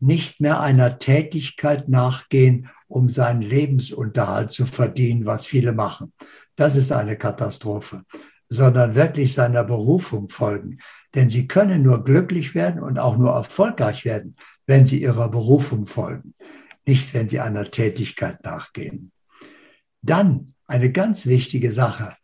nicht 0.00 0.40
mehr 0.40 0.60
einer 0.60 0.98
Tätigkeit 0.98 1.88
nachgehen, 1.88 2.70
um 2.88 3.08
seinen 3.08 3.42
Lebensunterhalt 3.42 4.50
zu 4.50 4.66
verdienen, 4.66 5.26
was 5.26 5.46
viele 5.46 5.72
machen. 5.72 6.12
Das 6.56 6.76
ist 6.76 6.92
eine 6.92 7.16
Katastrophe, 7.16 8.02
sondern 8.48 8.94
wirklich 8.94 9.34
seiner 9.34 9.64
Berufung 9.64 10.28
folgen. 10.28 10.78
Denn 11.14 11.28
sie 11.28 11.46
können 11.46 11.82
nur 11.82 12.04
glücklich 12.04 12.54
werden 12.54 12.82
und 12.82 12.98
auch 12.98 13.18
nur 13.18 13.32
erfolgreich 13.32 14.04
werden, 14.04 14.36
wenn 14.66 14.86
sie 14.86 15.02
ihrer 15.02 15.28
Berufung 15.28 15.86
folgen 15.86 16.34
nicht 16.86 17.14
wenn 17.14 17.28
sie 17.28 17.40
einer 17.40 17.70
Tätigkeit 17.70 18.42
nachgehen. 18.44 19.12
Dann 20.02 20.54
eine 20.66 20.92
ganz 20.92 21.26
wichtige 21.26 21.72
Sache. 21.72 22.14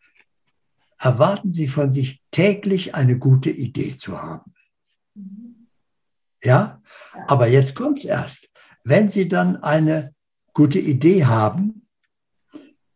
Erwarten 0.99 1.51
Sie 1.51 1.68
von 1.68 1.90
sich 1.90 2.23
täglich 2.31 2.94
eine 2.94 3.18
gute 3.18 3.51
Idee 3.51 3.96
zu 3.96 4.20
haben. 4.20 4.53
Ja? 6.42 6.83
Aber 7.27 7.49
jetzt 7.49 7.75
kommt 7.75 7.99
es 7.99 8.05
erst. 8.05 8.51
Wenn 8.85 9.09
Sie 9.09 9.29
dann 9.29 9.57
eine 9.57 10.14
gute 10.53 10.79
Idee 10.79 11.25
haben, 11.25 11.87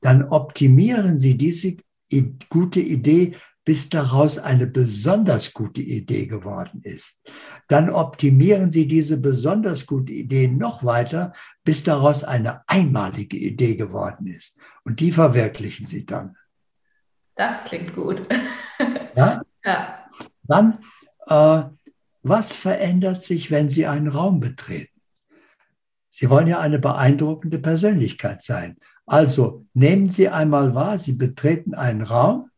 dann 0.00 0.22
optimieren 0.22 1.18
Sie 1.18 1.38
diese 1.38 1.77
gute 2.50 2.81
Idee 2.81 3.37
bis 3.64 3.88
daraus 3.88 4.38
eine 4.38 4.66
besonders 4.66 5.53
gute 5.53 5.81
Idee 5.81 6.27
geworden 6.27 6.81
ist. 6.83 7.18
Dann 7.68 7.88
optimieren 7.88 8.70
Sie 8.70 8.87
diese 8.87 9.16
besonders 9.16 9.87
gute 9.87 10.12
Idee 10.12 10.48
noch 10.48 10.85
weiter, 10.85 11.33
bis 11.64 11.83
daraus 11.83 12.24
eine 12.24 12.62
einmalige 12.68 13.37
Idee 13.37 13.77
geworden 13.77 14.27
ist. 14.27 14.59
Und 14.85 15.00
die 15.00 15.12
verwirklichen 15.12 15.87
Sie 15.87 16.05
dann. 16.05 16.37
Das 17.37 17.64
klingt 17.64 17.94
gut. 17.94 18.27
Ja? 19.16 19.42
ja. 19.64 20.07
Dann, 20.42 20.79
äh, 21.27 21.62
was 22.22 22.53
verändert 22.53 23.22
sich, 23.22 23.50
wenn 23.50 23.68
Sie 23.68 23.87
einen 23.87 24.09
Raum 24.09 24.40
betreten? 24.40 25.00
Sie 26.11 26.31
wollen 26.31 26.46
ja 26.46 26.61
eine 26.61 26.79
beeindruckende 26.79 27.59
Persönlichkeit 27.59 28.42
sein. 28.42 28.77
Also 29.07 29.66
nehmen 29.74 30.11
Sie 30.11 30.29
einmal 30.29 30.74
wahr, 30.74 30.96
Sie 30.96 31.12
betreten 31.12 31.74
einen 31.74 32.03
Raum 32.03 32.50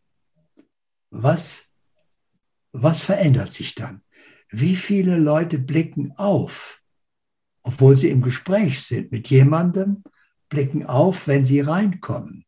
was, 1.22 1.66
was 2.72 3.00
verändert 3.00 3.52
sich 3.52 3.74
dann? 3.74 4.02
Wie 4.48 4.76
viele 4.76 5.18
Leute 5.18 5.58
blicken 5.58 6.12
auf, 6.16 6.80
obwohl 7.62 7.96
sie 7.96 8.10
im 8.10 8.22
Gespräch 8.22 8.82
sind 8.82 9.10
mit 9.10 9.28
jemandem, 9.30 10.04
blicken 10.48 10.86
auf, 10.86 11.26
wenn 11.26 11.44
sie 11.44 11.60
reinkommen? 11.60 12.44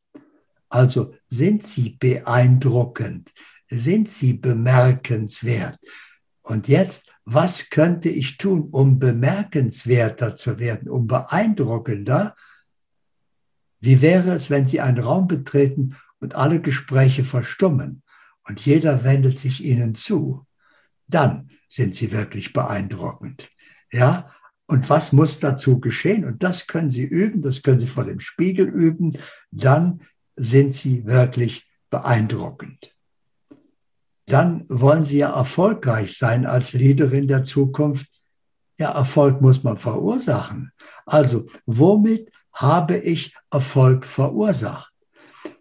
Also 0.69 1.15
sind 1.29 1.65
sie 1.65 1.91
beeindruckend? 1.91 3.33
sind 3.69 4.09
Sie 4.09 4.35
bemerkenswert. 4.35 5.79
Und 6.43 6.69
jetzt, 6.69 7.07
was 7.25 7.71
könnte 7.71 8.09
ich 8.09 8.39
tun, 8.39 8.69
um 8.71 8.99
bemerkenswerter 8.99 10.35
zu 10.37 10.59
werden, 10.59 10.89
um 10.89 11.07
beeindruckender? 11.07 12.35
Wie 13.81 14.01
wäre 14.01 14.33
es, 14.33 14.49
wenn 14.51 14.67
Sie 14.67 14.81
einen 14.81 14.99
Raum 14.99 15.29
betreten 15.29 15.97
und 16.21 16.35
alle 16.35 16.61
Gespräche 16.61 17.23
verstummen 17.23 18.03
und 18.49 18.65
jeder 18.65 19.05
wendet 19.05 19.39
sich 19.39 19.63
Ihnen 19.63 19.95
zu? 19.95 20.47
Dann 21.07 21.51
sind 21.69 21.95
Sie 21.95 22.13
wirklich 22.13 22.53
beeindruckend. 22.53 23.51
Ja, 23.93 24.35
und 24.67 24.89
was 24.91 25.13
muss 25.13 25.41
dazu 25.41 25.81
geschehen? 25.81 26.25
Und 26.25 26.43
das 26.43 26.67
können 26.67 26.91
Sie 26.91 27.05
üben, 27.05 27.43
das 27.43 27.63
können 27.63 27.81
Sie 27.81 27.87
vor 27.87 28.05
dem 28.05 28.21
Spiegel 28.21 28.67
üben. 28.67 29.19
Dann 29.51 30.03
sind 30.37 30.75
Sie 30.75 31.07
wirklich 31.07 31.67
beeindruckend. 31.91 32.95
Dann 34.27 34.65
wollen 34.69 35.05
Sie 35.05 35.19
ja 35.19 35.35
erfolgreich 35.35 36.19
sein 36.19 36.45
als 36.45 36.75
Leaderin 36.75 37.29
der 37.29 37.45
Zukunft. 37.45 38.09
Ja, 38.77 38.93
Erfolg 38.93 39.41
muss 39.41 39.65
man 39.65 39.79
verursachen. 39.79 40.71
Also, 41.07 41.47
womit 41.65 42.31
habe 42.53 42.99
ich 42.99 43.35
Erfolg 43.51 44.05
verursacht? 44.05 44.93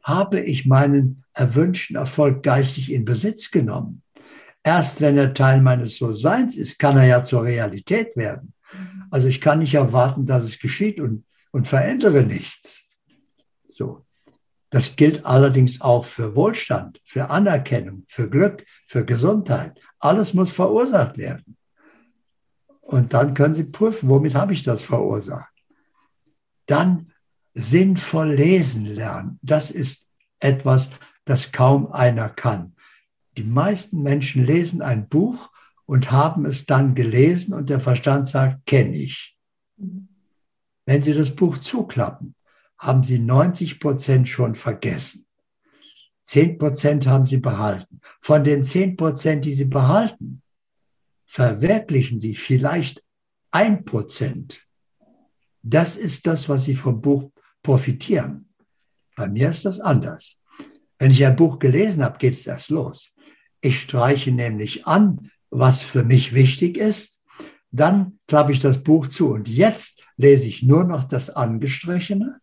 Habe 0.04 0.42
ich 0.42 0.66
meinen 0.66 1.24
erwünschten 1.38 1.96
Erfolg 1.96 2.44
geistig 2.44 2.92
in 2.92 3.06
Besitz 3.06 3.52
genommen? 3.52 4.02
Erst 4.64 5.00
wenn 5.02 5.18
er 5.18 5.34
Teil 5.34 5.62
meines 5.62 5.98
So-Seins 5.98 6.58
ist, 6.58 6.78
kann 6.78 6.98
er 6.98 7.06
ja 7.06 7.24
zur 7.24 7.44
Realität 7.44 8.18
werden. 8.18 8.54
Also 9.10 9.28
ich 9.28 9.40
kann 9.40 9.60
nicht 9.60 9.74
erwarten, 9.74 10.26
dass 10.26 10.44
es 10.44 10.60
geschieht 10.60 11.00
und, 11.00 11.26
und 11.52 11.66
verändere 11.66 12.24
nichts. 12.24 12.84
So. 13.68 14.04
Das 14.70 14.98
gilt 14.98 15.26
allerdings 15.26 15.80
auch 15.80 16.04
für 16.04 16.36
Wohlstand, 16.36 17.00
für 17.06 17.30
Anerkennung, 17.30 18.04
für 18.08 18.30
Glück, 18.30 18.66
für 18.86 19.06
Gesundheit. 19.06 19.80
Alles 20.00 20.34
muss 20.34 20.52
verursacht 20.52 21.18
werden. 21.18 21.56
Und 22.82 23.14
dann 23.14 23.34
können 23.34 23.56
Sie 23.56 23.64
prüfen, 23.64 24.10
womit 24.10 24.36
habe 24.36 24.54
ich 24.54 24.64
das 24.64 24.84
verursacht. 24.84 25.54
Dann 26.66 27.14
sinnvoll 27.54 28.34
lesen 28.34 28.86
lernen. 28.86 29.40
Das 29.42 29.72
ist 29.72 30.10
etwas, 30.40 30.90
das 31.30 31.52
kaum 31.52 31.92
einer 31.92 32.30
kann. 32.30 32.74
Die 33.38 33.44
meisten 33.44 34.02
Menschen 34.02 34.46
lesen 34.46 34.82
ein 34.82 35.08
Buch 35.08 35.52
und 35.86 36.12
haben 36.12 36.46
es 36.46 36.66
dann 36.66 36.96
gelesen 36.96 37.54
und 37.54 37.70
der 37.70 37.80
Verstand 37.80 38.28
sagt, 38.28 38.66
kenne 38.66 38.96
ich. 38.96 39.38
Wenn 40.86 41.04
Sie 41.04 41.14
das 41.14 41.36
Buch 41.36 41.58
zuklappen, 41.58 42.36
haben 42.78 43.04
Sie 43.04 43.20
90 43.20 43.80
Prozent 43.80 44.28
schon 44.28 44.56
vergessen. 44.56 45.26
10 46.24 46.58
Prozent 46.58 47.08
haben 47.08 47.26
Sie 47.26 47.38
behalten. 47.38 48.02
Von 48.20 48.44
den 48.44 48.64
10 48.64 48.98
Prozent, 48.98 49.46
die 49.46 49.54
Sie 49.54 49.66
behalten, 49.66 50.42
verwirklichen 51.26 52.20
Sie 52.20 52.36
vielleicht 52.36 53.04
ein 53.52 53.86
Prozent. 53.86 54.66
Das 55.62 55.96
ist 55.96 56.26
das, 56.28 56.48
was 56.50 56.66
Sie 56.66 56.76
vom 56.76 57.02
Buch 57.02 57.32
profitieren. 57.62 58.54
Bei 59.16 59.28
mir 59.28 59.52
ist 59.52 59.66
das 59.66 59.80
anders. 59.80 60.37
Wenn 61.00 61.12
ich 61.12 61.26
ein 61.26 61.36
Buch 61.36 61.60
gelesen 61.60 62.04
habe, 62.04 62.18
geht 62.18 62.34
es 62.34 62.48
erst 62.48 62.70
los. 62.70 63.14
Ich 63.62 63.82
streiche 63.82 64.32
nämlich 64.32 64.88
an, 64.88 65.32
was 65.50 65.82
für 65.82 66.04
mich 66.04 66.34
wichtig 66.34 66.78
ist. 66.78 67.20
Dann 67.72 68.20
klappe 68.28 68.52
ich 68.52 68.60
das 68.60 68.84
Buch 68.84 69.08
zu 69.08 69.32
und 69.32 69.50
jetzt 69.50 70.02
lese 70.16 70.48
ich 70.48 70.64
nur 70.64 70.84
noch 70.84 71.04
das 71.04 71.30
Angestrichene, 71.30 72.40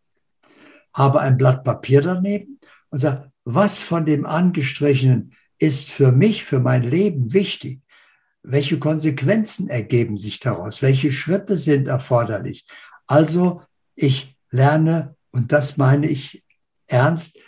habe 0.93 1.21
ein 1.21 1.37
Blatt 1.37 1.65
Papier 1.65 2.03
daneben 2.03 2.61
und 2.91 3.01
sage, 3.01 3.33
was 3.45 3.81
von 3.81 4.07
dem 4.07 4.27
Angestrichenen 4.27 5.33
ist 5.59 5.91
für 5.91 6.13
mich, 6.13 6.45
für 6.45 6.61
mein 6.61 6.83
Leben 6.83 7.33
wichtig? 7.33 7.81
Welche 8.43 8.79
Konsequenzen 8.79 9.69
ergeben 9.69 10.19
sich 10.19 10.39
daraus? 10.41 10.83
Welche 10.83 11.13
Schritte 11.13 11.57
sind 11.57 11.89
erforderlich? 11.89 12.67
Also 13.07 13.63
ich 13.95 14.37
lerne, 14.51 15.17
und 15.31 15.53
das 15.53 15.77
meine 15.77 16.09
ich 16.09 16.45
ernst, 16.87 17.39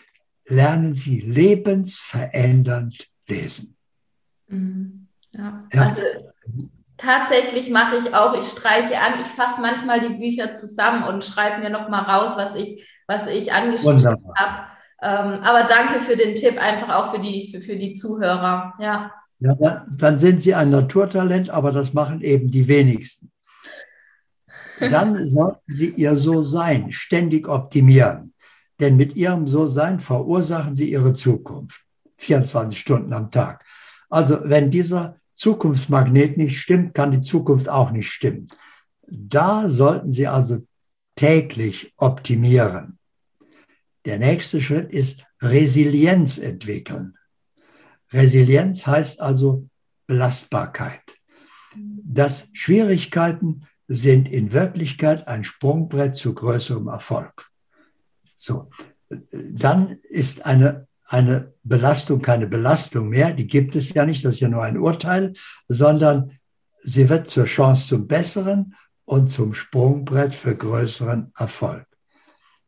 lernen 0.46 0.94
Sie 0.94 1.20
lebensverändernd 1.20 3.08
lesen. 3.28 3.76
Mhm. 4.48 5.08
Ja. 5.32 5.64
ja. 5.72 5.82
Also, 5.82 6.02
tatsächlich 6.96 7.70
mache 7.70 7.96
ich 7.96 8.14
auch, 8.14 8.40
ich 8.40 8.48
streiche 8.48 9.00
an, 9.00 9.14
ich 9.20 9.26
fasse 9.36 9.60
manchmal 9.60 10.00
die 10.00 10.14
Bücher 10.14 10.54
zusammen 10.54 11.04
und 11.04 11.24
schreibe 11.24 11.62
mir 11.62 11.70
nochmal 11.70 12.04
raus, 12.04 12.36
was 12.36 12.54
ich, 12.54 12.88
was 13.06 13.26
ich 13.26 13.52
angestrichen 13.52 14.06
habe. 14.06 14.66
Ähm, 15.02 15.42
aber 15.42 15.64
danke 15.68 16.00
für 16.00 16.16
den 16.16 16.34
Tipp, 16.34 16.60
einfach 16.60 16.94
auch 16.94 17.12
für 17.12 17.20
die, 17.20 17.50
für, 17.52 17.60
für 17.60 17.76
die 17.76 17.94
Zuhörer. 17.94 18.74
Ja. 18.80 19.12
ja, 19.40 19.86
dann 19.90 20.18
sind 20.18 20.42
Sie 20.42 20.54
ein 20.54 20.70
Naturtalent, 20.70 21.50
aber 21.50 21.70
das 21.70 21.92
machen 21.92 22.22
eben 22.22 22.50
die 22.50 22.66
wenigsten. 22.66 23.30
Dann 24.80 25.26
sollten 25.26 25.72
Sie 25.72 25.88
Ihr 25.88 26.16
So-Sein 26.16 26.92
ständig 26.92 27.48
optimieren. 27.48 28.34
Denn 28.80 28.96
mit 28.96 29.16
Ihrem 29.16 29.48
So-Sein 29.48 30.00
verursachen 30.00 30.74
Sie 30.74 30.90
Ihre 30.90 31.14
Zukunft. 31.14 31.82
24 32.18 32.78
Stunden 32.78 33.12
am 33.12 33.30
Tag. 33.30 33.64
Also 34.08 34.38
wenn 34.44 34.70
dieser 34.70 35.20
Zukunftsmagnet 35.34 36.36
nicht 36.36 36.58
stimmt, 36.58 36.94
kann 36.94 37.12
die 37.12 37.20
Zukunft 37.20 37.68
auch 37.68 37.90
nicht 37.90 38.10
stimmen. 38.10 38.48
Da 39.06 39.68
sollten 39.68 40.12
Sie 40.12 40.26
also 40.26 40.66
täglich 41.14 41.92
optimieren. 41.96 42.98
Der 44.04 44.18
nächste 44.18 44.60
Schritt 44.60 44.92
ist 44.92 45.24
Resilienz 45.42 46.38
entwickeln. 46.38 47.18
Resilienz 48.12 48.86
heißt 48.86 49.20
also 49.20 49.68
Belastbarkeit. 50.06 51.02
Dass 51.74 52.48
Schwierigkeiten 52.52 53.66
sind 53.88 54.28
in 54.28 54.52
Wirklichkeit 54.52 55.26
ein 55.26 55.44
Sprungbrett 55.44 56.16
zu 56.16 56.34
größerem 56.34 56.88
Erfolg. 56.88 57.50
So, 58.36 58.70
dann 59.54 59.96
ist 60.08 60.44
eine 60.46 60.86
eine 61.08 61.52
Belastung 61.62 62.20
keine 62.20 62.46
Belastung 62.46 63.08
mehr, 63.08 63.32
die 63.32 63.46
gibt 63.46 63.76
es 63.76 63.94
ja 63.94 64.04
nicht, 64.04 64.24
das 64.24 64.34
ist 64.34 64.40
ja 64.40 64.48
nur 64.48 64.64
ein 64.64 64.78
Urteil, 64.78 65.34
sondern 65.68 66.32
sie 66.78 67.08
wird 67.08 67.28
zur 67.28 67.44
Chance 67.44 67.88
zum 67.88 68.06
Besseren 68.08 68.74
und 69.04 69.28
zum 69.28 69.54
Sprungbrett 69.54 70.34
für 70.34 70.56
größeren 70.56 71.32
Erfolg. 71.38 71.86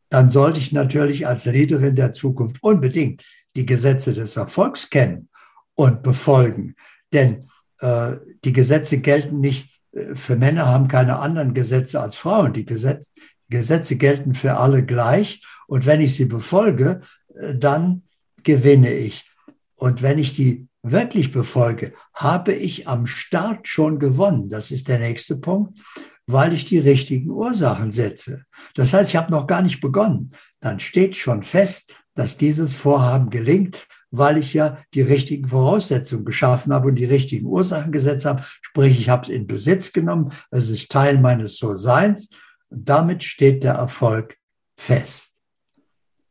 Dann 0.09 0.29
sollte 0.29 0.59
ich 0.59 0.71
natürlich 0.71 1.27
als 1.27 1.45
Leaderin 1.45 1.95
der 1.95 2.13
Zukunft 2.13 2.63
unbedingt 2.63 3.23
die 3.55 3.65
Gesetze 3.65 4.13
des 4.13 4.37
Erfolgs 4.37 4.89
kennen 4.89 5.29
und 5.75 6.01
befolgen. 6.01 6.75
Denn 7.11 7.49
äh, 7.79 8.15
die 8.43 8.53
Gesetze 8.53 8.99
gelten 8.99 9.39
nicht 9.39 9.69
äh, 9.91 10.15
für 10.15 10.35
Männer, 10.35 10.67
haben 10.67 10.87
keine 10.87 11.19
anderen 11.19 11.53
Gesetze 11.53 11.99
als 11.99 12.15
Frauen. 12.15 12.53
Die 12.53 12.65
Gesetz, 12.65 13.11
Gesetze 13.49 13.95
gelten 13.95 14.33
für 14.33 14.57
alle 14.57 14.85
gleich. 14.85 15.43
Und 15.67 15.85
wenn 15.85 16.01
ich 16.01 16.15
sie 16.15 16.25
befolge, 16.25 17.01
äh, 17.35 17.55
dann 17.55 18.03
gewinne 18.43 18.93
ich. 18.93 19.29
Und 19.75 20.01
wenn 20.01 20.19
ich 20.19 20.33
die 20.33 20.67
wirklich 20.83 21.31
befolge, 21.31 21.93
habe 22.13 22.53
ich 22.53 22.87
am 22.87 23.05
Start 23.05 23.67
schon 23.67 23.99
gewonnen. 23.99 24.49
Das 24.49 24.71
ist 24.71 24.87
der 24.87 24.99
nächste 24.99 25.35
Punkt, 25.35 25.77
weil 26.25 26.53
ich 26.53 26.65
die 26.65 26.79
richtigen 26.79 27.29
Ursachen 27.29 27.91
setze. 27.91 28.43
Das 28.75 28.93
heißt, 28.93 29.09
ich 29.09 29.15
habe 29.15 29.31
noch 29.31 29.47
gar 29.47 29.61
nicht 29.61 29.81
begonnen. 29.81 30.31
Dann 30.59 30.79
steht 30.79 31.15
schon 31.15 31.43
fest, 31.43 31.93
dass 32.15 32.37
dieses 32.37 32.75
Vorhaben 32.75 33.29
gelingt, 33.29 33.87
weil 34.11 34.37
ich 34.37 34.53
ja 34.53 34.77
die 34.93 35.01
richtigen 35.01 35.47
Voraussetzungen 35.47 36.25
geschaffen 36.25 36.73
habe 36.73 36.89
und 36.89 36.95
die 36.95 37.05
richtigen 37.05 37.45
Ursachen 37.45 37.91
gesetzt 37.91 38.25
habe. 38.25 38.43
Sprich, 38.61 38.99
ich 38.99 39.09
habe 39.09 39.23
es 39.23 39.29
in 39.29 39.47
Besitz 39.47 39.93
genommen. 39.93 40.31
Es 40.51 40.69
ist 40.69 40.91
Teil 40.91 41.19
meines 41.19 41.57
So-Seins. 41.57 42.29
Und 42.69 42.87
damit 42.87 43.23
steht 43.23 43.63
der 43.63 43.73
Erfolg 43.73 44.37
fest 44.77 45.29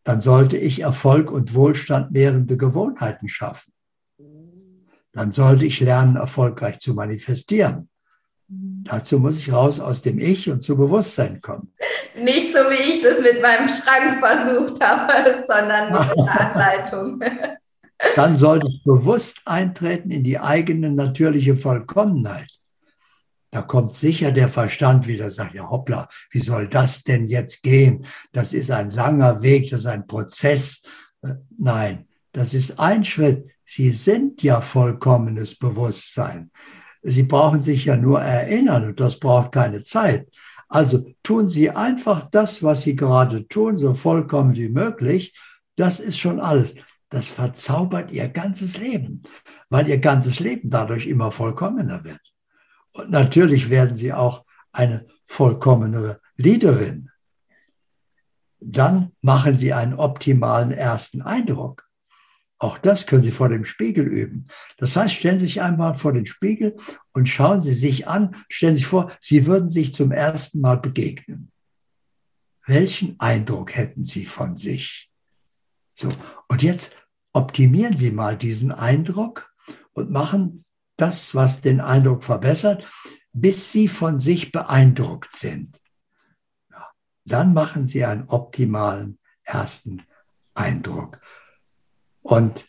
dann 0.08 0.22
sollte 0.22 0.56
ich 0.56 0.80
Erfolg 0.80 1.30
und 1.30 1.54
Wohlstand 1.54 2.12
mehrende 2.12 2.56
Gewohnheiten 2.56 3.28
schaffen. 3.28 3.74
Dann 5.12 5.32
sollte 5.32 5.66
ich 5.66 5.80
lernen, 5.80 6.16
erfolgreich 6.16 6.78
zu 6.78 6.94
manifestieren. 6.94 7.90
Dazu 8.48 9.18
muss 9.18 9.36
ich 9.36 9.52
raus 9.52 9.80
aus 9.80 10.00
dem 10.00 10.18
Ich 10.18 10.48
und 10.48 10.62
zu 10.62 10.78
Bewusstsein 10.78 11.42
kommen. 11.42 11.74
Nicht 12.16 12.56
so, 12.56 12.62
wie 12.70 12.94
ich 12.94 13.02
das 13.02 13.20
mit 13.20 13.42
meinem 13.42 13.68
Schrank 13.68 14.18
versucht 14.18 14.82
habe, 14.82 15.44
sondern 15.46 15.92
mit 15.92 16.00
einer 16.00 16.40
Anleitung. 16.54 17.20
Dann 18.16 18.34
sollte 18.34 18.68
ich 18.68 18.82
bewusst 18.84 19.42
eintreten 19.44 20.10
in 20.10 20.24
die 20.24 20.38
eigene 20.38 20.90
natürliche 20.90 21.54
Vollkommenheit. 21.54 22.48
Da 23.50 23.62
kommt 23.62 23.94
sicher 23.94 24.30
der 24.32 24.48
Verstand 24.48 25.06
wieder, 25.06 25.30
sagt 25.30 25.54
ja, 25.54 25.70
hoppla, 25.70 26.08
wie 26.30 26.40
soll 26.40 26.68
das 26.68 27.02
denn 27.02 27.26
jetzt 27.26 27.62
gehen? 27.62 28.04
Das 28.32 28.52
ist 28.52 28.70
ein 28.70 28.90
langer 28.90 29.42
Weg, 29.42 29.70
das 29.70 29.80
ist 29.80 29.86
ein 29.86 30.06
Prozess. 30.06 30.82
Äh, 31.22 31.34
nein, 31.58 32.06
das 32.32 32.52
ist 32.52 32.78
ein 32.78 33.04
Schritt. 33.04 33.48
Sie 33.64 33.90
sind 33.90 34.42
ja 34.42 34.60
vollkommenes 34.60 35.56
Bewusstsein. 35.56 36.50
Sie 37.02 37.22
brauchen 37.22 37.62
sich 37.62 37.86
ja 37.86 37.96
nur 37.96 38.20
erinnern 38.20 38.84
und 38.88 39.00
das 39.00 39.18
braucht 39.18 39.52
keine 39.52 39.82
Zeit. 39.82 40.28
Also 40.68 41.10
tun 41.22 41.48
Sie 41.48 41.70
einfach 41.70 42.28
das, 42.30 42.62
was 42.62 42.82
Sie 42.82 42.96
gerade 42.96 43.48
tun, 43.48 43.78
so 43.78 43.94
vollkommen 43.94 44.56
wie 44.56 44.68
möglich. 44.68 45.34
Das 45.76 46.00
ist 46.00 46.18
schon 46.18 46.40
alles. 46.40 46.74
das 47.10 47.26
verzaubert 47.26 48.10
ihr 48.10 48.28
ganzes 48.28 48.76
Leben, 48.76 49.22
weil 49.70 49.88
ihr 49.88 49.98
ganzes 49.98 50.40
Leben 50.40 50.68
dadurch 50.70 51.06
immer 51.06 51.32
vollkommener 51.32 52.04
wird. 52.04 52.20
Und 52.92 53.10
natürlich 53.10 53.70
werden 53.70 53.96
sie 53.96 54.12
auch 54.12 54.44
eine 54.72 55.06
vollkommenere 55.24 56.20
Leaderin. 56.36 57.10
Dann 58.60 59.12
machen 59.20 59.58
sie 59.58 59.72
einen 59.72 59.94
optimalen 59.94 60.72
ersten 60.72 61.22
Eindruck. 61.22 61.88
Auch 62.60 62.76
das 62.76 63.06
können 63.06 63.22
Sie 63.22 63.30
vor 63.30 63.48
dem 63.48 63.64
Spiegel 63.64 64.04
üben. 64.06 64.48
Das 64.78 64.96
heißt, 64.96 65.14
stellen 65.14 65.38
Sie 65.38 65.46
sich 65.46 65.62
einmal 65.62 65.94
vor 65.94 66.12
den 66.12 66.26
Spiegel 66.26 66.76
und 67.12 67.28
schauen 67.28 67.62
Sie 67.62 67.72
sich 67.72 68.08
an, 68.08 68.34
stellen 68.48 68.74
Sie 68.74 68.80
sich 68.80 68.88
vor, 68.88 69.12
Sie 69.20 69.46
würden 69.46 69.70
sich 69.70 69.94
zum 69.94 70.10
ersten 70.10 70.60
Mal 70.60 70.78
begegnen. 70.78 71.52
Welchen 72.66 73.18
Eindruck 73.20 73.76
hätten 73.76 74.02
Sie 74.02 74.26
von 74.26 74.56
sich? 74.56 75.08
So, 75.94 76.08
und 76.48 76.62
jetzt 76.62 76.96
optimieren 77.32 77.96
Sie 77.96 78.10
mal 78.10 78.36
diesen 78.36 78.72
Eindruck 78.72 79.54
und 79.92 80.10
machen 80.10 80.64
das, 80.98 81.34
was 81.34 81.62
den 81.62 81.80
Eindruck 81.80 82.24
verbessert, 82.24 82.84
bis 83.32 83.72
Sie 83.72 83.88
von 83.88 84.20
sich 84.20 84.52
beeindruckt 84.52 85.34
sind. 85.34 85.80
Ja, 86.70 86.88
dann 87.24 87.54
machen 87.54 87.86
Sie 87.86 88.04
einen 88.04 88.28
optimalen 88.28 89.18
ersten 89.44 90.02
Eindruck. 90.54 91.20
Und 92.20 92.66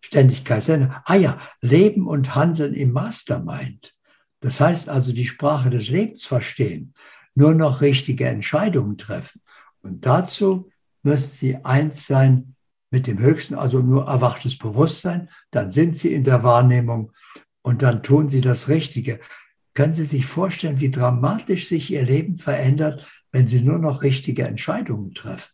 Ständigkeit, 0.00 0.62
ah 1.04 1.16
ja, 1.16 1.38
Leben 1.60 2.06
und 2.06 2.34
Handeln 2.36 2.74
im 2.74 2.92
Mastermind. 2.92 3.92
Das 4.40 4.60
heißt 4.60 4.88
also 4.88 5.12
die 5.12 5.24
Sprache 5.24 5.70
des 5.70 5.88
Lebens 5.88 6.24
verstehen, 6.24 6.94
nur 7.34 7.54
noch 7.54 7.80
richtige 7.80 8.28
Entscheidungen 8.28 8.96
treffen. 8.96 9.42
Und 9.82 10.06
dazu 10.06 10.70
müssen 11.02 11.30
Sie 11.30 11.64
eins 11.64 12.06
sein 12.06 12.54
mit 12.90 13.08
dem 13.08 13.18
Höchsten, 13.18 13.56
also 13.56 13.80
nur 13.80 14.06
erwachtes 14.06 14.56
Bewusstsein, 14.56 15.28
dann 15.50 15.72
sind 15.72 15.96
Sie 15.96 16.12
in 16.12 16.22
der 16.22 16.44
Wahrnehmung 16.44 17.12
und 17.66 17.82
dann 17.82 18.04
tun 18.04 18.28
Sie 18.28 18.40
das 18.40 18.68
Richtige. 18.68 19.18
Können 19.74 19.92
Sie 19.92 20.06
sich 20.06 20.24
vorstellen, 20.24 20.78
wie 20.78 20.92
dramatisch 20.92 21.66
sich 21.66 21.92
Ihr 21.92 22.04
Leben 22.04 22.36
verändert, 22.36 23.04
wenn 23.32 23.48
Sie 23.48 23.60
nur 23.60 23.80
noch 23.80 24.02
richtige 24.02 24.44
Entscheidungen 24.44 25.14
treffen? 25.14 25.52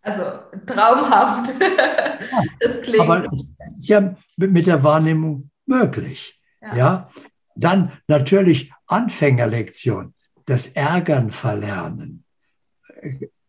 Also 0.00 0.22
traumhaft. 0.64 1.50
das 2.60 2.80
klingt. 2.82 3.00
Aber 3.00 3.26
es 3.26 3.58
ist 3.76 3.88
ja 3.88 4.16
mit 4.38 4.66
der 4.66 4.82
Wahrnehmung 4.82 5.50
möglich. 5.66 6.40
Ja. 6.62 6.76
ja. 6.76 7.10
Dann 7.54 7.92
natürlich 8.06 8.72
Anfängerlektion, 8.86 10.14
das 10.46 10.68
Ärgern 10.68 11.30
verlernen, 11.30 12.24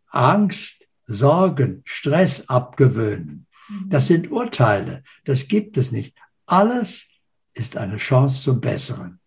Angst, 0.10 0.86
Sorgen, 1.06 1.84
Stress 1.86 2.50
abgewöhnen. 2.50 3.48
Mhm. 3.70 3.89
Das 3.89 4.08
sind 4.08 4.30
Urteile, 4.30 5.02
das 5.24 5.48
gibt 5.48 5.78
es 5.78 5.94
nicht. 5.94 6.18
Alles 6.46 7.09
ist 7.60 7.78
eine 7.78 7.98
Chance 7.98 8.41
zum 8.41 8.62
Besseren. 8.62 9.19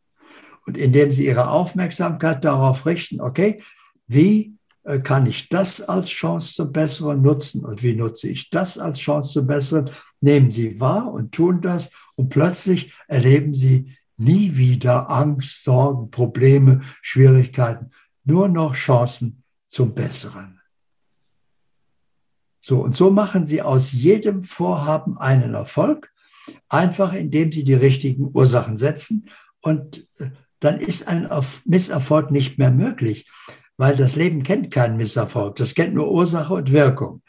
Und 0.67 0.77
indem 0.77 1.13
Sie 1.13 1.27
Ihre 1.27 1.51
Aufmerksamkeit 1.51 2.45
darauf 2.45 2.87
richten, 2.87 3.21
okay, 3.21 3.63
wie 4.07 4.57
äh, 4.85 5.01
kann 5.01 5.27
ich 5.27 5.49
das 5.49 5.81
als 5.81 6.09
Chance 6.09 6.55
zum 6.55 6.73
Besseren 6.73 7.23
nutzen 7.23 7.65
und 7.65 7.83
wie 7.83 7.95
nutze 7.95 8.29
ich 8.29 8.51
das 8.51 8.79
als 8.79 8.99
Chance 8.99 9.33
zum 9.33 9.47
Besseren? 9.47 9.91
Nehmen 10.21 10.51
Sie 10.51 10.81
wahr 10.81 11.13
und 11.13 11.33
tun 11.33 11.61
das 11.61 11.91
und 12.15 12.31
plötzlich 12.31 12.93
erleben 13.07 13.55
Sie 13.55 13.97
nie 14.17 14.57
wieder 14.57 15.11
Angst, 15.11 15.65
Sorgen, 15.65 16.11
Probleme, 16.11 16.81
Schwierigkeiten, 17.03 17.91
nur 18.25 18.49
noch 18.49 18.75
Chancen 18.75 19.43
zum 19.69 19.95
Besseren. 19.95 20.61
So, 22.61 22.81
und 22.81 22.97
so 22.97 23.11
machen 23.11 23.47
Sie 23.47 23.61
aus 23.61 23.91
jedem 23.91 24.45
Vorhaben 24.45 25.19
einen 25.19 25.55
Erfolg, 25.55 26.13
einfach 26.69 27.13
indem 27.13 27.53
Sie 27.53 27.65
die 27.65 27.75
richtigen 27.75 28.31
Ursachen 28.33 28.77
setzen 28.77 29.29
und 29.61 30.07
äh, 30.19 30.31
dann 30.61 30.79
ist 30.79 31.09
ein 31.09 31.29
Misserfolg 31.65 32.31
nicht 32.31 32.57
mehr 32.57 32.71
möglich 32.71 33.27
weil 33.83 33.97
das 33.97 34.15
Leben 34.15 34.45
kennt 34.45 34.71
keinen 34.71 34.97
Misserfolg. 34.97 35.57
Das 35.57 35.75
kennt 35.75 35.95
nur 35.95 36.11
Ursache 36.11 36.55
und 36.55 36.71
Wirkung. 36.71 37.23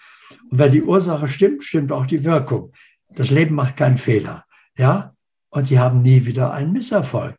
Und 0.52 0.60
wenn 0.60 0.72
die 0.72 0.84
Ursache 0.84 1.28
stimmt, 1.28 1.64
stimmt 1.64 1.92
auch 1.92 2.06
die 2.06 2.24
Wirkung. 2.24 2.72
Das 3.16 3.32
Leben 3.32 3.56
macht 3.56 3.78
keinen 3.78 3.98
Fehler. 3.98 4.46
Ja? 4.78 5.16
Und 5.50 5.66
sie 5.66 5.80
haben 5.80 6.04
nie 6.04 6.26
wieder 6.26 6.54
einen 6.54 6.72
Misserfolg. 6.72 7.36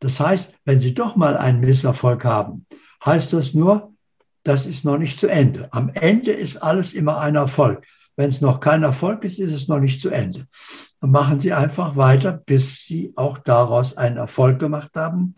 Das 0.00 0.18
heißt, 0.18 0.54
wenn 0.64 0.80
sie 0.80 0.94
doch 0.94 1.14
mal 1.14 1.36
einen 1.36 1.60
Misserfolg 1.60 2.24
haben, 2.24 2.66
heißt 3.04 3.32
das 3.32 3.52
nur, 3.52 3.92
das 4.44 4.64
ist 4.64 4.84
noch 4.84 4.96
nicht 4.96 5.18
zu 5.18 5.26
Ende. 5.26 5.68
Am 5.72 5.90
Ende 5.90 6.32
ist 6.32 6.56
alles 6.56 6.94
immer 6.94 7.18
ein 7.20 7.34
Erfolg. 7.34 7.84
Wenn 8.16 8.30
es 8.30 8.40
noch 8.40 8.60
kein 8.60 8.82
Erfolg 8.82 9.24
ist, 9.24 9.40
ist 9.40 9.52
es 9.52 9.68
noch 9.68 9.80
nicht 9.80 10.00
zu 10.00 10.08
Ende. 10.08 10.46
Dann 11.00 11.10
machen 11.10 11.40
Sie 11.40 11.52
einfach 11.52 11.96
weiter, 11.96 12.32
bis 12.32 12.84
Sie 12.84 13.12
auch 13.16 13.38
daraus 13.38 13.96
einen 13.96 14.16
Erfolg 14.16 14.58
gemacht 14.58 14.90
haben 14.94 15.34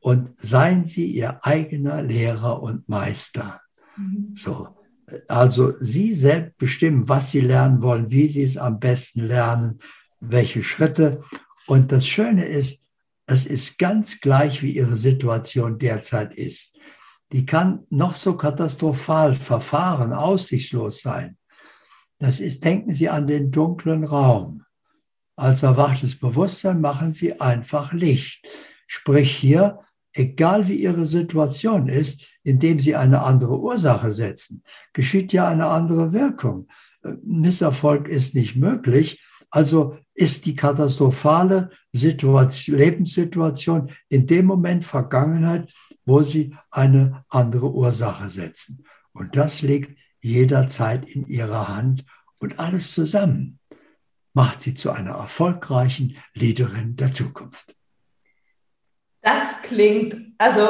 und 0.00 0.36
seien 0.36 0.84
Sie 0.84 1.06
Ihr 1.06 1.44
eigener 1.44 2.02
Lehrer 2.02 2.62
und 2.62 2.88
Meister. 2.88 3.60
Mhm. 3.96 4.34
So. 4.34 4.68
Also 5.26 5.72
Sie 5.78 6.12
selbst 6.12 6.58
bestimmen, 6.58 7.08
was 7.08 7.30
Sie 7.30 7.40
lernen 7.40 7.80
wollen, 7.80 8.10
wie 8.10 8.28
Sie 8.28 8.42
es 8.42 8.56
am 8.56 8.78
besten 8.78 9.20
lernen, 9.20 9.78
welche 10.20 10.62
Schritte. 10.62 11.22
Und 11.66 11.92
das 11.92 12.06
Schöne 12.06 12.44
ist, 12.44 12.84
es 13.26 13.46
ist 13.46 13.78
ganz 13.78 14.20
gleich, 14.20 14.62
wie 14.62 14.72
Ihre 14.72 14.96
Situation 14.96 15.78
derzeit 15.78 16.34
ist. 16.34 16.76
Die 17.32 17.46
kann 17.46 17.84
noch 17.90 18.16
so 18.16 18.36
katastrophal 18.36 19.34
verfahren, 19.34 20.12
aussichtslos 20.12 21.00
sein. 21.00 21.37
Das 22.18 22.40
ist, 22.40 22.64
denken 22.64 22.92
Sie 22.92 23.08
an 23.08 23.26
den 23.26 23.50
dunklen 23.50 24.04
Raum. 24.04 24.64
Als 25.36 25.62
erwachtes 25.62 26.18
Bewusstsein 26.18 26.80
machen 26.80 27.12
Sie 27.12 27.40
einfach 27.40 27.92
Licht. 27.92 28.44
Sprich 28.86 29.36
hier, 29.36 29.80
egal 30.12 30.68
wie 30.68 30.76
ihre 30.76 31.06
Situation 31.06 31.86
ist, 31.86 32.26
indem 32.42 32.80
sie 32.80 32.96
eine 32.96 33.22
andere 33.22 33.58
Ursache 33.58 34.10
setzen, 34.10 34.62
geschieht 34.92 35.32
ja 35.32 35.48
eine 35.48 35.66
andere 35.66 36.12
Wirkung. 36.12 36.68
Misserfolg 37.22 38.08
ist 38.08 38.34
nicht 38.34 38.56
möglich, 38.56 39.22
also 39.50 39.96
ist 40.14 40.46
die 40.46 40.56
katastrophale 40.56 41.70
Situation, 41.92 42.78
Lebenssituation 42.78 43.90
in 44.08 44.26
dem 44.26 44.46
Moment 44.46 44.84
Vergangenheit, 44.84 45.72
wo 46.04 46.22
sie 46.22 46.54
eine 46.70 47.24
andere 47.28 47.70
Ursache 47.70 48.28
setzen. 48.28 48.84
Und 49.12 49.36
das 49.36 49.62
liegt 49.62 49.98
jederzeit 50.28 51.08
in 51.08 51.26
ihrer 51.26 51.68
Hand 51.68 52.04
und 52.40 52.58
alles 52.58 52.92
zusammen 52.92 53.58
macht 54.34 54.60
sie 54.62 54.74
zu 54.74 54.90
einer 54.90 55.12
erfolgreichen 55.12 56.16
Leaderin 56.34 56.94
der 56.96 57.10
Zukunft. 57.10 57.74
Das 59.20 59.42
klingt 59.62 60.16
also 60.38 60.60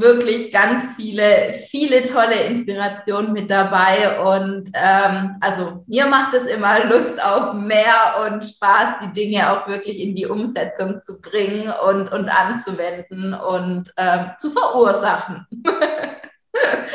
wirklich 0.00 0.50
ganz 0.50 0.84
viele, 0.96 1.60
viele 1.68 2.02
tolle 2.02 2.44
Inspirationen 2.44 3.34
mit 3.34 3.50
dabei. 3.50 4.18
Und 4.20 4.70
ähm, 4.72 5.36
also 5.40 5.84
mir 5.86 6.06
macht 6.06 6.32
es 6.32 6.50
immer 6.50 6.86
Lust 6.86 7.22
auf 7.22 7.52
mehr 7.52 8.26
und 8.26 8.46
Spaß, 8.46 9.00
die 9.02 9.12
Dinge 9.12 9.50
auch 9.50 9.68
wirklich 9.68 10.00
in 10.00 10.16
die 10.16 10.24
Umsetzung 10.24 11.02
zu 11.02 11.20
bringen 11.20 11.70
und, 11.86 12.08
und 12.08 12.30
anzuwenden 12.30 13.34
und 13.34 13.92
ähm, 13.98 14.30
zu 14.38 14.50
verursachen. 14.50 15.46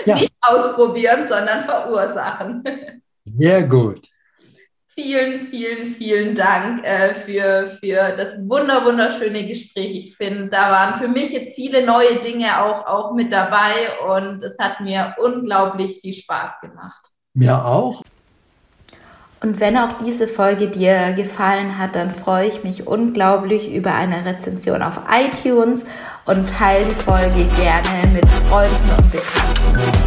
Ja. 0.06 0.16
Nicht 0.16 0.34
ausprobieren, 0.42 1.28
sondern 1.30 1.64
verursachen. 1.64 2.64
Sehr 3.24 3.64
gut. 3.64 4.02
Vielen, 4.96 5.48
vielen, 5.48 5.96
vielen 5.96 6.36
Dank 6.36 6.86
äh, 6.86 7.16
für, 7.16 7.68
für 7.80 8.16
das 8.16 8.38
wunder, 8.48 8.86
wunderschöne 8.86 9.48
Gespräch. 9.48 9.96
Ich 9.98 10.16
finde, 10.18 10.50
da 10.50 10.70
waren 10.70 11.00
für 11.00 11.08
mich 11.08 11.32
jetzt 11.32 11.56
viele 11.56 11.84
neue 11.84 12.20
Dinge 12.20 12.62
auch, 12.62 12.86
auch 12.86 13.14
mit 13.14 13.32
dabei 13.32 13.72
und 14.08 14.44
es 14.44 14.56
hat 14.60 14.82
mir 14.82 15.16
unglaublich 15.18 16.00
viel 16.00 16.14
Spaß 16.14 16.60
gemacht. 16.62 17.10
Mir 17.34 17.66
auch. 17.66 18.04
Und 19.42 19.60
wenn 19.60 19.76
auch 19.78 19.98
diese 19.98 20.28
Folge 20.28 20.68
dir 20.68 21.12
gefallen 21.14 21.78
hat, 21.78 21.96
dann 21.96 22.12
freue 22.12 22.48
ich 22.48 22.64
mich 22.64 22.88
unglaublich 22.88 23.74
über 23.74 23.94
eine 23.94 24.24
Rezension 24.26 24.82
auf 24.82 25.02
iTunes 25.12 25.84
und 26.26 26.50
teile 26.50 26.86
die 26.86 26.96
Folge 26.96 27.46
gerne 27.58 28.08
mit 28.14 28.28
Freunden 28.30 28.90
und 28.98 29.12
Bekannten. 29.12 30.03